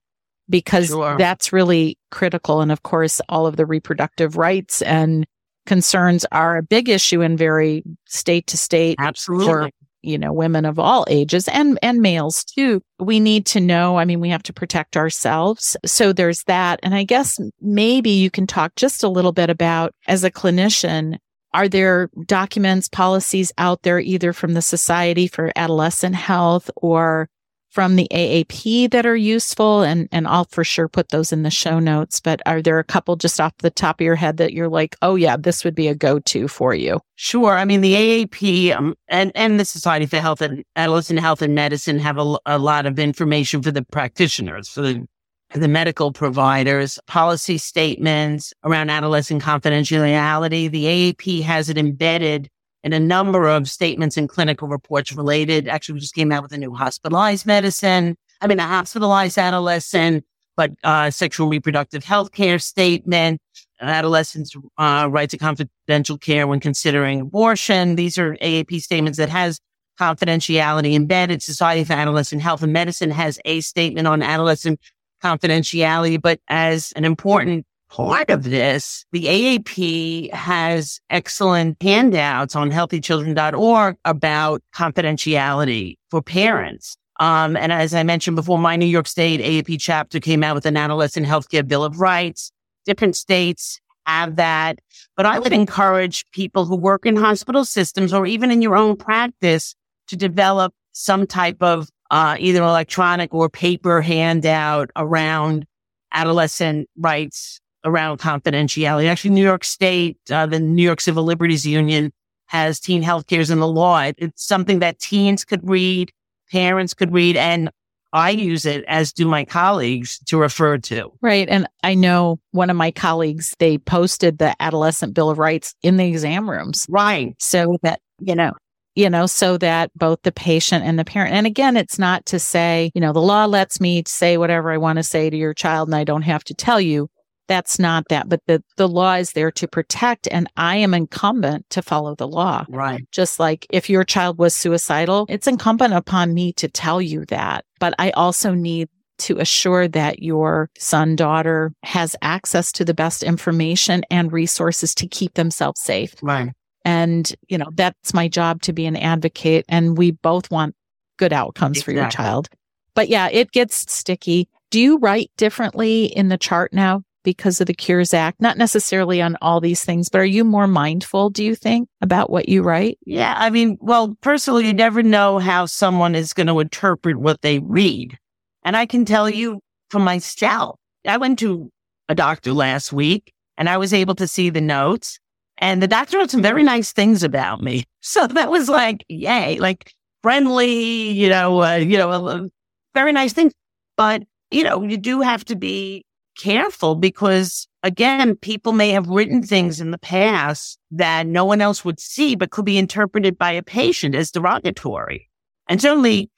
[0.50, 1.18] because sure.
[1.18, 2.62] that's really critical.
[2.62, 5.26] And of course, all of the reproductive rights and
[5.66, 8.96] concerns are a big issue and vary state to state.
[9.00, 9.46] Absolutely.
[9.46, 9.70] For,
[10.02, 12.82] you know, women of all ages and, and males too.
[13.00, 13.98] We need to know.
[13.98, 15.78] I mean, we have to protect ourselves.
[15.86, 16.80] So there's that.
[16.84, 21.18] And I guess maybe you can talk just a little bit about as a clinician,
[21.54, 27.30] are there documents, policies out there either from the Society for Adolescent Health or
[27.74, 31.50] from the AAP that are useful and and I'll for sure put those in the
[31.50, 34.54] show notes but are there a couple just off the top of your head that
[34.54, 37.94] you're like oh yeah this would be a go-to for you sure i mean the
[37.94, 42.38] AAP um, and and the Society for Health and Adolescent Health and Medicine have a,
[42.46, 45.08] a lot of information for the practitioners for the
[45.54, 50.70] the medical providers, policy statements around adolescent confidentiality.
[50.70, 52.50] The AAP has it embedded
[52.84, 55.68] and a number of statements and clinical reports related.
[55.68, 58.18] Actually, we just came out with a new hospitalized medicine.
[58.42, 60.26] I mean, a hospitalized adolescent,
[60.58, 63.40] but uh, sexual reproductive health care statement.
[63.82, 67.96] adolescents' uh, right to confidential care when considering abortion.
[67.96, 69.60] These are AAP statements that has
[70.00, 71.42] confidentiality embedded.
[71.42, 74.80] Society for Adolescent Health and Medicine has a statement on adolescent
[75.24, 83.98] confidentiality, but as an important part of this, the AAP has excellent handouts on healthychildren.org
[84.04, 86.98] about confidentiality for parents.
[87.20, 90.66] Um, and as I mentioned before, my New York State AAP chapter came out with
[90.66, 92.52] an adolescent healthcare bill of rights.
[92.86, 94.80] Different states have that,
[95.16, 98.98] but I would encourage people who work in hospital systems or even in your own
[98.98, 99.76] practice
[100.08, 105.68] to develop some type of uh, either electronic or paper handout around
[106.12, 109.08] adolescent rights, around confidentiality.
[109.08, 112.12] Actually, New York State, uh, the New York Civil Liberties Union
[112.48, 114.12] has teen health cares in the law.
[114.18, 116.12] It's something that teens could read,
[116.52, 117.70] parents could read, and
[118.14, 121.12] I use it as do my colleagues to refer to.
[121.22, 121.50] Right.
[121.50, 125.98] And I know one of my colleagues, they posted the adolescent bill of rights in
[125.98, 126.86] the exam rooms.
[126.88, 127.36] Right.
[127.40, 128.54] So that, you know,
[128.96, 132.38] you know, so that both the patient and the parent, and again, it's not to
[132.38, 135.56] say, you know, the law lets me say whatever I want to say to your
[135.56, 137.10] child and I don't have to tell you.
[137.48, 141.70] That's not that, but the, the law is there to protect and I am incumbent
[141.72, 142.66] to follow the law.
[142.70, 143.06] Right.
[143.12, 147.66] Just like if your child was suicidal, it's incumbent upon me to tell you that.
[147.80, 148.88] But I also need
[149.20, 155.08] to assure that your son, daughter has access to the best information and resources to
[155.08, 156.16] keep themselves safe.
[156.22, 156.52] Right.
[156.86, 159.66] And, you know, that's my job to be an advocate.
[159.70, 160.76] And we both want
[161.18, 161.94] good outcomes exactly.
[161.94, 162.50] for your child.
[162.96, 164.50] But yeah, it gets sticky.
[164.72, 168.42] Do you write differently in the chart now because of the Cures Act?
[168.42, 172.30] Not necessarily on all these things, but are you more mindful, do you think, about
[172.30, 172.98] what you write?
[173.06, 173.34] Yeah.
[173.38, 177.60] I mean, well, personally, you never know how someone is going to interpret what they
[177.60, 178.18] read.
[178.64, 179.60] And I can tell you
[179.90, 181.70] for myself, I went to
[182.10, 185.20] a doctor last week and I was able to see the notes
[185.58, 187.86] and the doctor wrote some very nice things about me.
[188.06, 189.94] So that was like, yay, like
[190.24, 192.48] friendly, you know, uh, you know, uh,
[192.94, 193.54] very nice things.
[193.96, 196.04] But, you know, you do have to be
[196.38, 201.84] careful because again, people may have written things in the past that no one else
[201.84, 205.30] would see, but could be interpreted by a patient as derogatory.
[205.68, 206.30] And certainly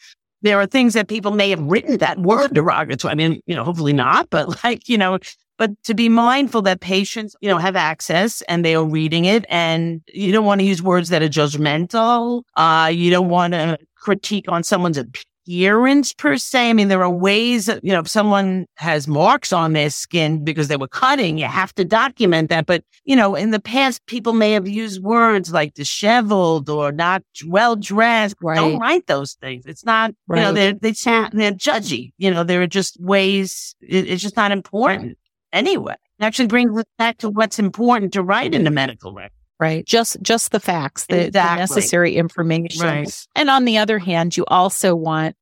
[0.42, 3.12] there are things that people may have written that were derogatory.
[3.12, 5.20] I mean, you know, hopefully not, but like, you know,
[5.58, 9.46] but to be mindful that patients, you know, have access and they are reading it
[9.50, 12.44] and you don't want to use words that are judgmental.
[12.56, 14.98] Uh, you don't want to critique on someone's
[15.46, 16.70] appearance per se.
[16.70, 20.44] I mean, there are ways that, you know, if someone has marks on their skin
[20.44, 22.66] because they were cutting, you have to document that.
[22.66, 27.24] But, you know, in the past, people may have used words like disheveled or not
[27.46, 28.36] well dressed.
[28.42, 28.56] Right.
[28.56, 29.66] Don't write those things.
[29.66, 30.40] It's not, right.
[30.40, 32.14] you know, they're, they sound, they're judgy.
[32.18, 35.18] You know, there are just ways, it, it's just not important
[35.54, 35.96] anyway.
[36.20, 39.32] It actually brings us back to what's important to write in the medical record.
[39.60, 39.86] Right.
[39.86, 41.56] Just just the facts, the, exactly.
[41.56, 42.86] the necessary information.
[42.86, 43.28] Right.
[43.36, 45.36] And on the other hand, you also want,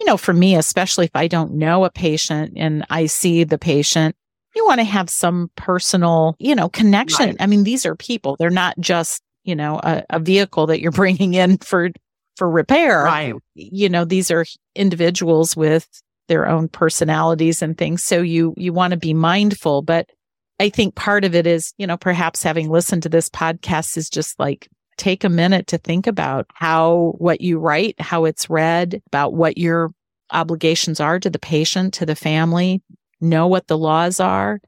[0.00, 3.58] you know, for me, especially if I don't know a patient and I see the
[3.58, 4.14] patient,
[4.54, 7.30] you want to have some personal, you know, connection.
[7.30, 7.36] Right.
[7.40, 8.36] I mean, these are people.
[8.38, 11.90] They're not just, you know, a, a vehicle that you're bringing in for
[12.36, 13.02] for repair.
[13.02, 13.34] Right.
[13.54, 14.44] You know, these are
[14.74, 15.88] individuals with
[16.28, 18.02] their own personalities and things.
[18.02, 19.82] So you, you want to be mindful.
[19.82, 20.10] But
[20.58, 24.08] I think part of it is, you know, perhaps having listened to this podcast is
[24.08, 29.02] just like take a minute to think about how what you write, how it's read,
[29.06, 29.92] about what your
[30.32, 32.82] obligations are to the patient, to the family,
[33.20, 34.60] know what the laws are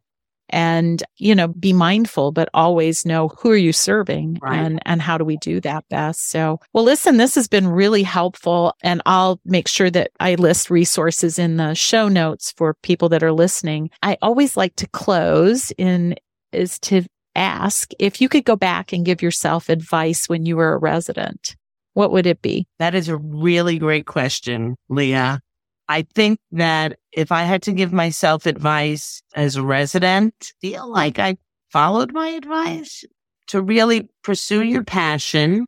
[0.50, 4.58] and you know be mindful but always know who are you serving right.
[4.58, 6.30] and and how do we do that best.
[6.30, 10.70] So well listen this has been really helpful and i'll make sure that i list
[10.70, 13.90] resources in the show notes for people that are listening.
[14.02, 16.16] I always like to close in
[16.52, 17.02] is to
[17.34, 21.56] ask if you could go back and give yourself advice when you were a resident
[21.94, 22.68] what would it be?
[22.78, 25.40] That is a really great question leah
[25.88, 31.18] I think that if I had to give myself advice as a resident, feel like
[31.18, 31.36] I
[31.70, 33.04] followed my advice
[33.48, 35.64] to really pursue your passion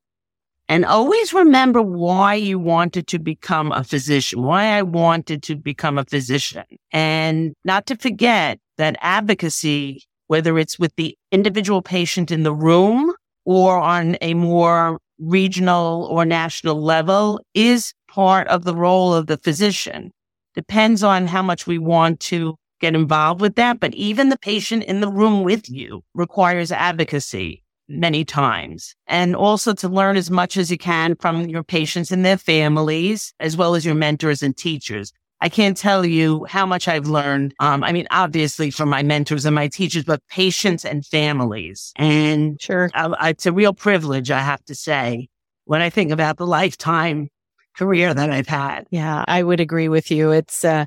[0.70, 5.98] and always remember why you wanted to become a physician, why I wanted to become
[5.98, 6.62] a physician.
[6.92, 13.12] And not to forget that advocacy, whether it's with the individual patient in the room
[13.44, 19.38] or on a more regional or national level is part of the role of the
[19.38, 20.12] physician.
[20.54, 23.78] Depends on how much we want to get involved with that.
[23.78, 29.74] But even the patient in the room with you requires advocacy many times and also
[29.74, 33.74] to learn as much as you can from your patients and their families, as well
[33.74, 35.12] as your mentors and teachers.
[35.42, 37.54] I can't tell you how much I've learned.
[37.60, 41.92] Um, I mean, obviously from my mentors and my teachers, but patients and families.
[41.96, 45.28] And sure, uh, it's a real privilege, I have to say,
[45.64, 47.28] when I think about the lifetime
[47.76, 48.86] career that I've had.
[48.90, 50.32] Yeah, I would agree with you.
[50.32, 50.86] It's, uh,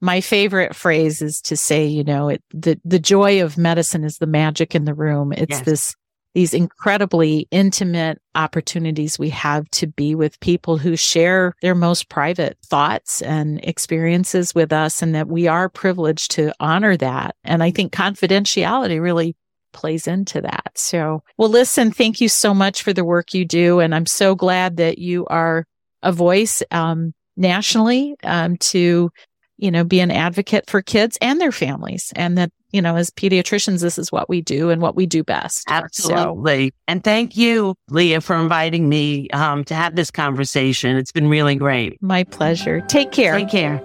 [0.00, 4.18] my favorite phrase is to say, you know, it, the, the joy of medicine is
[4.18, 5.32] the magic in the room.
[5.32, 5.64] It's yes.
[5.64, 5.96] this
[6.34, 12.56] these incredibly intimate opportunities we have to be with people who share their most private
[12.64, 17.34] thoughts and experiences with us and that we are privileged to honor that.
[17.42, 19.34] And I think confidentiality really
[19.72, 20.72] plays into that.
[20.76, 23.80] So, well, listen, thank you so much for the work you do.
[23.80, 25.66] And I'm so glad that you are
[26.02, 29.10] a voice, um, nationally, um, to,
[29.56, 33.10] you know, be an advocate for kids and their families and that you know, as
[33.10, 35.64] pediatricians, this is what we do and what we do best.
[35.68, 36.68] Absolutely.
[36.68, 40.96] So, and thank you, Leah, for inviting me um, to have this conversation.
[40.96, 42.00] It's been really great.
[42.00, 42.80] My pleasure.
[42.82, 43.36] Take care.
[43.36, 43.82] Take care.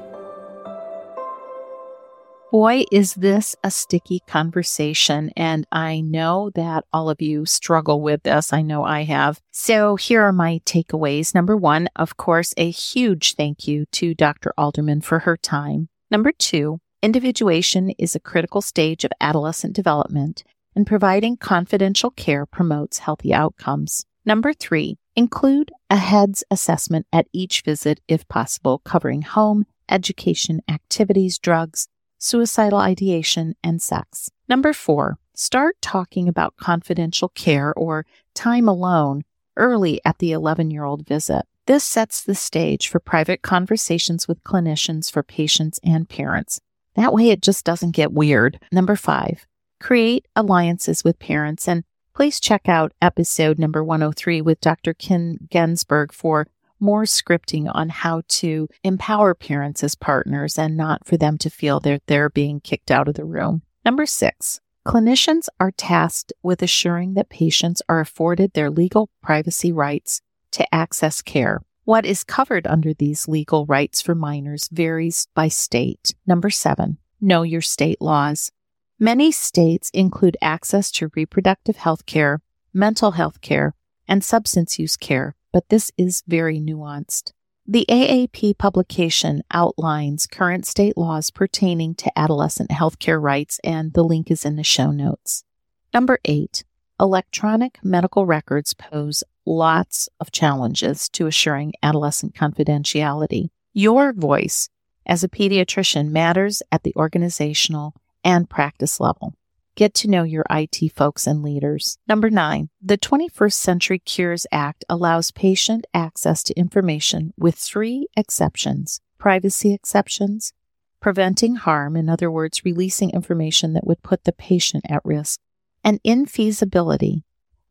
[2.51, 5.31] Boy, is this a sticky conversation.
[5.35, 8.53] And I know that all of you struggle with this.
[8.53, 9.41] I know I have.
[9.51, 11.35] So here are my takeaways.
[11.35, 14.53] Number one, of course, a huge thank you to Dr.
[14.57, 15.89] Alderman for her time.
[16.09, 20.43] Number two, Individuation is a critical stage of adolescent development,
[20.75, 24.07] and providing confidential care promotes healthy outcomes.
[24.25, 31.37] Number three, include a HEADS assessment at each visit if possible, covering home, education, activities,
[31.37, 34.29] drugs, suicidal ideation, and sex.
[34.47, 39.23] Number four, start talking about confidential care or time alone
[39.57, 41.45] early at the 11 year old visit.
[41.67, 46.61] This sets the stage for private conversations with clinicians for patients and parents.
[46.95, 48.59] That way it just doesn't get weird.
[48.71, 49.47] Number five,
[49.79, 54.93] create alliances with parents and please check out episode number 103 with Dr.
[54.93, 56.47] Ken Ginsburg for
[56.85, 61.79] more scripting on how to empower parents as partners and not for them to feel
[61.81, 63.63] that they're being kicked out of the room.
[63.83, 70.21] Number six, clinicians are tasked with assuring that patients are afforded their legal privacy rights
[70.51, 71.61] to access care.
[71.85, 76.15] What is covered under these legal rights for minors varies by state.
[76.25, 78.51] Number seven, know your state laws.
[78.99, 82.41] Many states include access to reproductive health care,
[82.73, 83.75] mental health care,
[84.07, 87.31] and substance use care, but this is very nuanced.
[87.65, 94.03] The AAP publication outlines current state laws pertaining to adolescent health care rights, and the
[94.03, 95.45] link is in the show notes.
[95.93, 96.65] Number eight,
[96.99, 103.47] electronic medical records pose lots of challenges to assuring adolescent confidentiality.
[103.71, 104.67] Your voice
[105.05, 107.93] as a pediatrician matters at the organizational
[108.25, 109.35] and practice level.
[109.75, 111.97] Get to know your IT folks and leaders.
[112.07, 119.01] Number nine, the 21st Century Cures Act allows patient access to information with three exceptions
[119.17, 120.53] privacy exceptions,
[120.99, 125.39] preventing harm, in other words, releasing information that would put the patient at risk,
[125.83, 127.23] and infeasibility,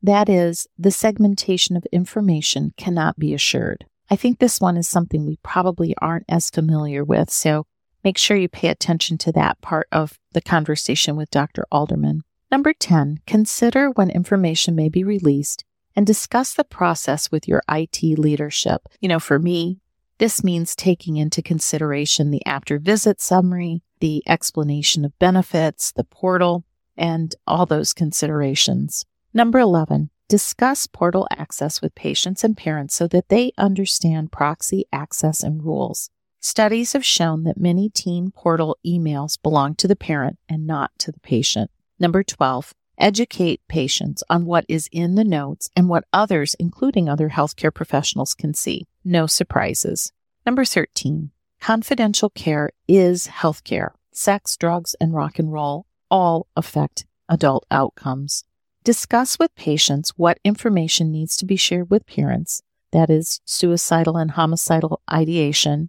[0.03, 3.87] that is, the segmentation of information cannot be assured.
[4.11, 7.67] I think this one is something we probably aren't as familiar with, so
[8.05, 11.65] make sure you pay attention to that part of the conversation with Dr.
[11.73, 12.23] Alderman.
[12.51, 15.65] Number 10, consider when information may be released
[15.97, 18.83] and discuss the process with your IT leadership.
[19.01, 19.81] You know, for me,
[20.19, 26.65] this means taking into consideration the after visit summary, the explanation of benefits, the portal,
[26.97, 29.05] and all those considerations.
[29.33, 35.43] Number 11, discuss portal access with patients and parents so that they understand proxy access
[35.43, 36.11] and rules.
[36.47, 41.11] Studies have shown that many teen portal emails belong to the parent and not to
[41.11, 41.71] the patient.
[41.99, 47.31] Number 12, educate patients on what is in the notes and what others, including other
[47.31, 48.87] healthcare professionals, can see.
[49.03, 50.13] No surprises.
[50.45, 51.31] Number 13,
[51.63, 53.93] confidential care is healthcare.
[54.13, 58.45] Sex, drugs, and rock and roll all affect adult outcomes.
[58.85, 62.61] Discuss with patients what information needs to be shared with parents,
[62.93, 65.89] that is, suicidal and homicidal ideation,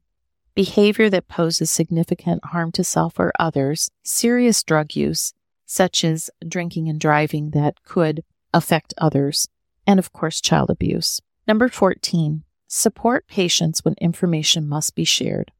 [0.55, 5.33] behavior that poses significant harm to self or others, serious drug use,
[5.65, 9.47] such as drinking and driving that could affect others,
[9.85, 11.21] and of course, child abuse.
[11.47, 15.51] Number 14, support patients when information must be shared.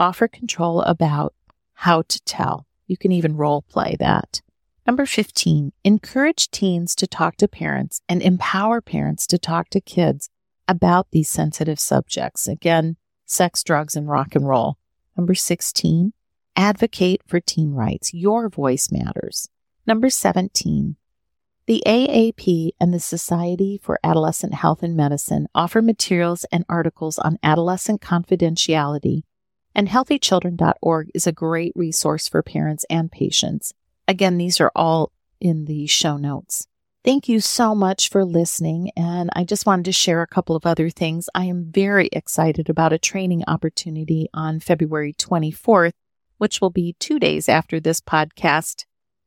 [0.00, 1.34] Offer control about
[1.74, 2.66] how to tell.
[2.86, 4.40] You can even role play that.
[4.86, 10.30] Number 15, encourage teens to talk to parents and empower parents to talk to kids
[10.66, 12.48] about these sensitive subjects.
[12.48, 12.96] Again,
[13.28, 14.78] sex, drugs, and rock and roll.
[15.16, 16.12] Number 16,
[16.56, 18.12] advocate for teen rights.
[18.12, 19.48] Your voice matters.
[19.86, 20.96] Number 17,
[21.68, 27.38] the AAP and the Society for Adolescent Health and Medicine offer materials and articles on
[27.42, 29.24] adolescent confidentiality
[29.74, 33.74] And healthychildren.org is a great resource for parents and patients.
[34.08, 36.66] Again, these are all in the show notes.
[37.04, 38.90] Thank you so much for listening.
[38.96, 41.28] And I just wanted to share a couple of other things.
[41.34, 45.92] I am very excited about a training opportunity on February 24th,
[46.38, 48.84] which will be two days after this podcast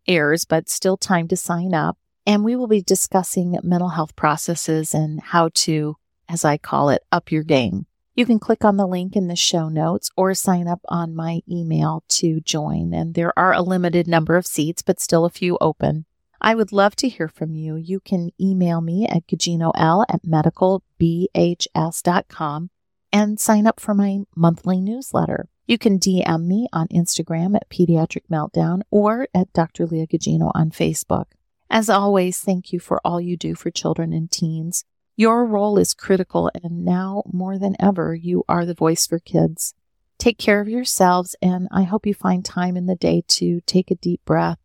[0.07, 1.97] airs, but still time to sign up.
[2.28, 5.95] And we will be discussing mental health processes and how to,
[6.28, 7.88] as I call it, up your game.
[8.13, 11.39] You can click on the link in the show notes or sign up on my
[11.49, 12.93] email to join.
[12.93, 16.05] And there are a limited number of seats, but still a few open.
[16.43, 17.75] I would love to hear from you.
[17.75, 22.69] You can email me at gagginoL at medicalbhs.com
[23.13, 25.49] and sign up for my monthly newsletter.
[25.67, 29.85] You can DM me on Instagram at Pediatric Meltdown or at Dr.
[29.85, 31.25] Lia Gaggino on Facebook.
[31.69, 34.83] As always, thank you for all you do for children and teens.
[35.15, 39.75] Your role is critical, and now more than ever, you are the voice for kids.
[40.17, 43.91] Take care of yourselves, and I hope you find time in the day to take
[43.91, 44.57] a deep breath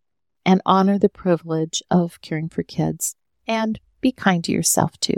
[0.47, 3.15] and honor the privilege of caring for kids.
[3.45, 5.17] And be kind to yourself too.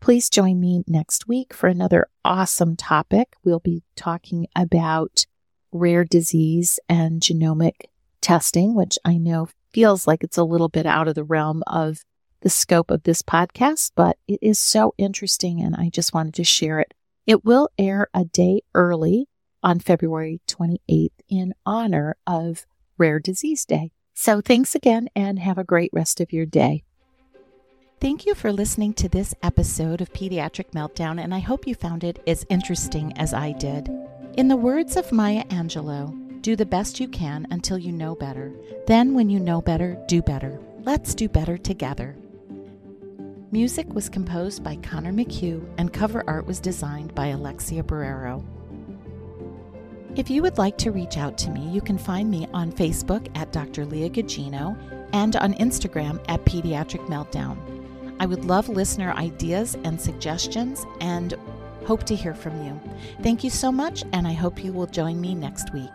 [0.00, 3.34] Please join me next week for another awesome topic.
[3.44, 5.24] We'll be talking about
[5.72, 7.86] rare disease and genomic
[8.20, 12.04] testing, which I know feels like it's a little bit out of the realm of
[12.40, 16.44] the scope of this podcast, but it is so interesting and I just wanted to
[16.44, 16.92] share it.
[17.26, 19.28] It will air a day early
[19.62, 22.66] on February 28th in honor of
[22.98, 23.92] Rare Disease Day.
[24.18, 26.84] So thanks again and have a great rest of your day.
[28.00, 32.02] Thank you for listening to this episode of Pediatric Meltdown, and I hope you found
[32.02, 33.90] it as interesting as I did.
[34.38, 38.54] In the words of Maya Angelou, do the best you can until you know better.
[38.86, 40.58] Then, when you know better, do better.
[40.80, 42.16] Let's do better together.
[43.52, 48.42] Music was composed by Connor McHugh, and cover art was designed by Alexia Barrero.
[50.16, 53.28] If you would like to reach out to me, you can find me on Facebook
[53.36, 53.84] at Dr.
[53.84, 54.74] Lia Gaggino
[55.12, 57.58] and on Instagram at Pediatric Meltdown.
[58.18, 61.34] I would love listener ideas and suggestions and
[61.84, 62.80] hope to hear from you.
[63.22, 65.92] Thank you so much, and I hope you will join me next week.